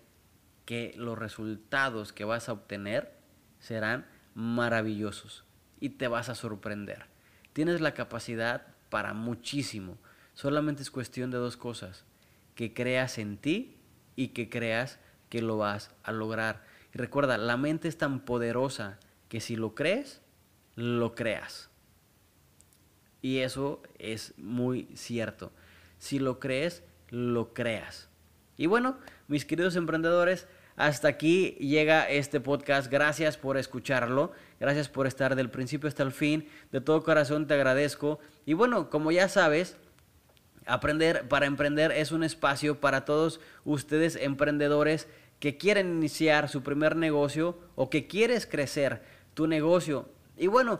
que 0.66 0.94
los 0.98 1.18
resultados 1.18 2.14
que 2.14 2.24
vas 2.24 2.48
a 2.48 2.54
obtener 2.54 3.12
serán 3.60 4.06
maravillosos 4.36 5.44
y 5.80 5.90
te 5.90 6.08
vas 6.08 6.30
a 6.30 6.36
sorprender. 6.36 7.06
Tienes 7.54 7.82
la 7.82 7.94
capacidad 7.94 8.68
para 8.90 9.14
muchísimo. 9.14 9.98
Solamente 10.34 10.82
es 10.82 10.92
cuestión 10.92 11.32
de 11.32 11.38
dos 11.38 11.58
cosas. 11.58 12.06
Que 12.56 12.74
creas 12.74 13.18
en 13.18 13.38
ti 13.38 13.78
y 14.16 14.30
que 14.30 14.50
creas 14.50 15.00
que 15.30 15.42
lo 15.42 15.58
vas 15.58 15.92
a 16.04 16.12
lograr. 16.12 16.64
Y 16.94 16.98
recuerda, 16.98 17.38
la 17.38 17.58
mente 17.58 17.88
es 17.88 17.98
tan 17.98 18.22
poderosa 18.22 19.00
que 19.28 19.42
si 19.42 19.56
lo 19.56 19.76
crees, 19.76 20.22
lo 20.76 21.16
creas. 21.16 21.70
Y 23.22 23.40
eso 23.40 23.82
es 24.00 24.34
muy 24.38 24.88
cierto. 24.96 25.52
Si 25.98 26.20
lo 26.20 26.40
crees, 26.40 26.84
lo 27.10 27.54
creas. 27.54 28.10
Y 28.58 28.66
bueno, 28.66 28.98
mis 29.28 29.46
queridos 29.46 29.76
emprendedores, 29.76 30.48
hasta 30.76 31.08
aquí 31.08 31.52
llega 31.60 32.10
este 32.10 32.40
podcast. 32.40 32.92
Gracias 32.92 33.38
por 33.38 33.58
escucharlo. 33.58 34.32
Gracias 34.60 34.90
por 34.90 35.08
estar 35.08 35.36
del 35.36 35.50
principio 35.50 35.88
hasta 35.88 36.04
el 36.04 36.12
fin. 36.12 36.48
De 36.72 36.82
todo 36.82 37.04
corazón 37.04 37.48
te 37.48 37.54
agradezco. 37.54 38.20
Y 38.46 38.54
bueno, 38.54 38.90
como 38.90 39.12
ya 39.12 39.30
sabes, 39.30 39.78
Aprender 40.66 41.28
para 41.28 41.48
emprender 41.48 41.92
es 41.92 42.12
un 42.12 42.24
espacio 42.24 42.80
para 42.80 43.04
todos 43.04 43.40
ustedes 43.66 44.16
emprendedores 44.16 45.08
que 45.40 45.58
quieren 45.58 45.90
iniciar 45.90 46.50
su 46.50 46.62
primer 46.62 46.96
negocio 46.96 47.58
o 47.76 47.90
que 47.90 48.06
quieres 48.06 48.46
crecer 48.46 49.02
tu 49.34 49.48
negocio. 49.48 50.08
Y 50.38 50.48
bueno, 50.48 50.80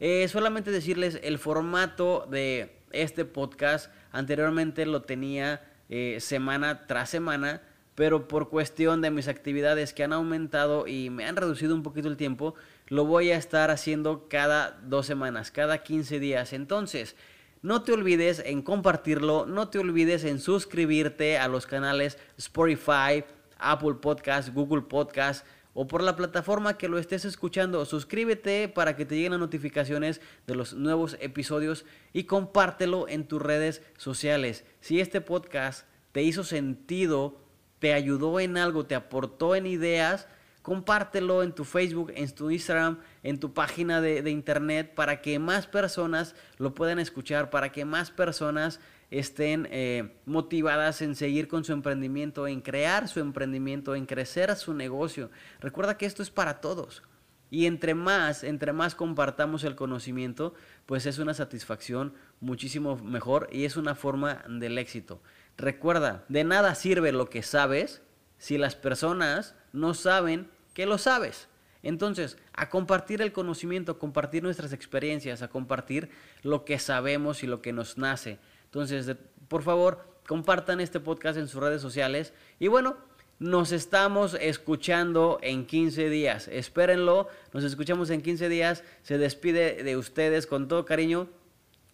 eh, 0.00 0.26
solamente 0.28 0.70
decirles 0.70 1.20
el 1.22 1.38
formato 1.38 2.26
de 2.30 2.78
este 2.90 3.24
podcast. 3.24 3.92
Anteriormente 4.10 4.86
lo 4.86 5.02
tenía 5.02 5.62
eh, 5.88 6.18
semana 6.20 6.86
tras 6.86 7.10
semana 7.10 7.62
pero 7.94 8.26
por 8.26 8.48
cuestión 8.48 9.02
de 9.02 9.10
mis 9.10 9.28
actividades 9.28 9.92
que 9.92 10.04
han 10.04 10.12
aumentado 10.12 10.86
y 10.86 11.10
me 11.10 11.26
han 11.26 11.36
reducido 11.36 11.74
un 11.74 11.82
poquito 11.82 12.08
el 12.08 12.16
tiempo, 12.16 12.54
lo 12.88 13.04
voy 13.04 13.30
a 13.30 13.36
estar 13.36 13.70
haciendo 13.70 14.28
cada 14.28 14.78
dos 14.84 15.06
semanas, 15.06 15.50
cada 15.50 15.82
15 15.82 16.18
días. 16.18 16.52
Entonces, 16.52 17.16
no 17.60 17.82
te 17.82 17.92
olvides 17.92 18.42
en 18.44 18.62
compartirlo, 18.62 19.46
no 19.46 19.68
te 19.68 19.78
olvides 19.78 20.24
en 20.24 20.40
suscribirte 20.40 21.38
a 21.38 21.48
los 21.48 21.66
canales 21.66 22.18
Spotify, 22.38 23.24
Apple 23.58 23.94
Podcast, 24.00 24.48
Google 24.52 24.82
Podcast 24.82 25.46
o 25.74 25.86
por 25.86 26.02
la 26.02 26.16
plataforma 26.16 26.76
que 26.76 26.88
lo 26.88 26.98
estés 26.98 27.24
escuchando. 27.24 27.84
Suscríbete 27.84 28.68
para 28.68 28.96
que 28.96 29.06
te 29.06 29.16
lleguen 29.16 29.32
las 29.32 29.40
notificaciones 29.40 30.20
de 30.46 30.54
los 30.54 30.74
nuevos 30.74 31.16
episodios 31.20 31.84
y 32.12 32.24
compártelo 32.24 33.08
en 33.08 33.26
tus 33.26 33.40
redes 33.40 33.82
sociales. 33.96 34.64
Si 34.80 35.00
este 35.00 35.20
podcast 35.20 35.86
te 36.12 36.22
hizo 36.22 36.44
sentido, 36.44 37.40
te 37.78 37.94
ayudó 37.94 38.38
en 38.38 38.56
algo, 38.56 38.86
te 38.86 38.94
aportó 38.94 39.54
en 39.54 39.66
ideas, 39.66 40.28
compártelo 40.62 41.42
en 41.42 41.52
tu 41.52 41.64
Facebook, 41.64 42.12
en 42.14 42.32
tu 42.32 42.50
Instagram, 42.50 43.00
en 43.22 43.40
tu 43.40 43.52
página 43.52 44.00
de, 44.00 44.30
internet 44.30 44.94
para 44.94 45.20
que 45.20 45.38
más 45.38 45.66
personas 45.66 46.34
lo 46.58 46.74
puedan 46.74 46.98
escuchar, 46.98 47.50
para 47.50 47.72
que 47.72 47.84
más 47.84 48.10
personas 48.10 48.78
estén 49.12 49.68
eh, 49.70 50.16
motivadas 50.24 51.02
en 51.02 51.14
seguir 51.14 51.46
con 51.46 51.64
su 51.64 51.72
emprendimiento, 51.74 52.46
en 52.46 52.62
crear 52.62 53.08
su 53.08 53.20
emprendimiento, 53.20 53.94
en 53.94 54.06
crecer 54.06 54.56
su 54.56 54.72
negocio. 54.72 55.30
Recuerda 55.60 55.98
que 55.98 56.06
esto 56.06 56.22
es 56.22 56.30
para 56.30 56.62
todos. 56.62 57.02
Y 57.50 57.66
entre 57.66 57.94
más, 57.94 58.42
entre 58.42 58.72
más 58.72 58.94
compartamos 58.94 59.64
el 59.64 59.74
conocimiento, 59.74 60.54
pues 60.86 61.04
es 61.04 61.18
una 61.18 61.34
satisfacción 61.34 62.14
muchísimo 62.40 62.96
mejor 62.96 63.50
y 63.52 63.66
es 63.66 63.76
una 63.76 63.94
forma 63.94 64.42
del 64.48 64.78
éxito. 64.78 65.20
Recuerda, 65.58 66.24
de 66.30 66.44
nada 66.44 66.74
sirve 66.74 67.12
lo 67.12 67.28
que 67.28 67.42
sabes 67.42 68.00
si 68.38 68.56
las 68.56 68.74
personas 68.76 69.54
no 69.74 69.92
saben 69.92 70.48
que 70.72 70.86
lo 70.86 70.96
sabes. 70.96 71.48
Entonces, 71.82 72.38
a 72.54 72.70
compartir 72.70 73.20
el 73.20 73.32
conocimiento, 73.32 73.92
a 73.92 73.98
compartir 73.98 74.42
nuestras 74.42 74.72
experiencias, 74.72 75.42
a 75.42 75.48
compartir 75.48 76.08
lo 76.42 76.64
que 76.64 76.78
sabemos 76.78 77.42
y 77.42 77.46
lo 77.46 77.60
que 77.60 77.74
nos 77.74 77.98
nace. 77.98 78.38
Entonces, 78.72 79.14
por 79.48 79.62
favor, 79.62 80.02
compartan 80.26 80.80
este 80.80 80.98
podcast 80.98 81.36
en 81.36 81.46
sus 81.46 81.60
redes 81.60 81.82
sociales. 81.82 82.32
Y 82.58 82.68
bueno, 82.68 82.96
nos 83.38 83.70
estamos 83.70 84.34
escuchando 84.40 85.38
en 85.42 85.66
15 85.66 86.08
días. 86.08 86.48
Espérenlo, 86.48 87.28
nos 87.52 87.64
escuchamos 87.64 88.08
en 88.08 88.22
15 88.22 88.48
días. 88.48 88.82
Se 89.02 89.18
despide 89.18 89.82
de 89.82 89.96
ustedes 89.98 90.46
con 90.46 90.68
todo 90.68 90.86
cariño 90.86 91.28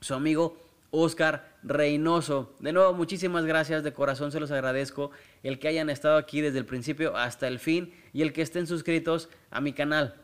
su 0.01 0.15
amigo 0.15 0.57
Oscar 0.93 1.57
Reynoso. 1.65 2.55
De 2.61 2.73
nuevo, 2.73 2.93
muchísimas 2.95 3.45
gracias, 3.45 3.83
de 3.83 3.93
corazón 3.93 4.31
se 4.31 4.39
los 4.39 4.53
agradezco 4.53 5.11
el 5.43 5.59
que 5.59 5.67
hayan 5.67 5.91
estado 5.91 6.17
aquí 6.17 6.41
desde 6.41 6.59
el 6.59 6.65
principio 6.65 7.17
hasta 7.17 7.49
el 7.49 7.59
fin 7.59 7.93
y 8.13 8.23
el 8.23 8.33
que 8.33 8.43
estén 8.43 8.69
suscritos 8.69 9.29
a 9.51 9.61
mi 9.61 9.73
canal. 9.73 10.15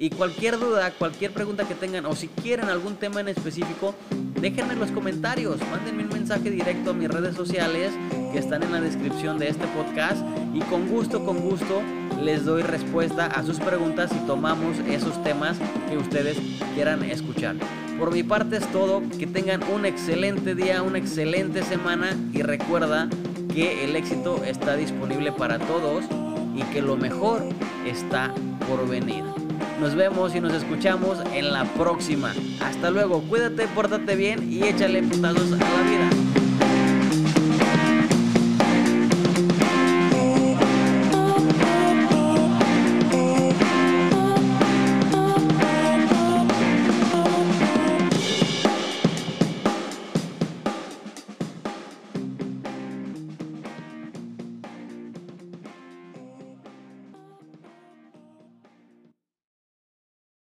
Y 0.00 0.10
cualquier 0.10 0.60
duda, 0.60 0.92
cualquier 0.92 1.32
pregunta 1.32 1.66
que 1.66 1.74
tengan 1.74 2.06
o 2.06 2.14
si 2.14 2.28
quieren 2.28 2.68
algún 2.68 2.94
tema 2.94 3.20
en 3.20 3.26
específico, 3.26 3.96
déjenme 4.40 4.74
en 4.74 4.78
los 4.78 4.92
comentarios, 4.92 5.58
mándenme 5.72 6.04
un 6.04 6.10
mensaje 6.10 6.52
directo 6.52 6.90
a 6.90 6.94
mis 6.94 7.08
redes 7.08 7.34
sociales 7.34 7.90
que 8.32 8.38
están 8.38 8.62
en 8.62 8.70
la 8.70 8.80
descripción 8.80 9.40
de 9.40 9.48
este 9.48 9.66
podcast 9.66 10.24
y 10.54 10.60
con 10.60 10.86
gusto, 10.86 11.24
con 11.24 11.40
gusto 11.40 11.82
les 12.22 12.44
doy 12.44 12.62
respuesta 12.62 13.26
a 13.26 13.42
sus 13.42 13.58
preguntas 13.58 14.12
y 14.12 14.24
tomamos 14.24 14.78
esos 14.88 15.20
temas 15.24 15.56
que 15.90 15.96
ustedes 15.96 16.38
quieran 16.74 17.02
escuchar. 17.02 17.56
Por 17.98 18.12
mi 18.12 18.22
parte 18.22 18.58
es 18.58 18.70
todo, 18.70 19.02
que 19.18 19.26
tengan 19.26 19.64
un 19.64 19.84
excelente 19.84 20.54
día, 20.54 20.82
una 20.82 20.98
excelente 20.98 21.64
semana 21.64 22.16
y 22.32 22.42
recuerda 22.42 23.08
que 23.52 23.84
el 23.84 23.96
éxito 23.96 24.44
está 24.44 24.76
disponible 24.76 25.32
para 25.32 25.58
todos 25.58 26.04
y 26.54 26.62
que 26.72 26.82
lo 26.82 26.96
mejor 26.96 27.42
está 27.84 28.32
por 28.68 28.88
venir. 28.88 29.37
Nos 29.80 29.94
vemos 29.94 30.34
y 30.34 30.40
nos 30.40 30.52
escuchamos 30.52 31.18
en 31.32 31.52
la 31.52 31.64
próxima. 31.64 32.34
Hasta 32.60 32.90
luego, 32.90 33.22
cuídate, 33.22 33.66
pórtate 33.68 34.16
bien 34.16 34.52
y 34.52 34.64
échale 34.64 35.02
putazos 35.02 35.52
a 35.52 35.56
la 35.56 35.82
vida. 35.82 36.17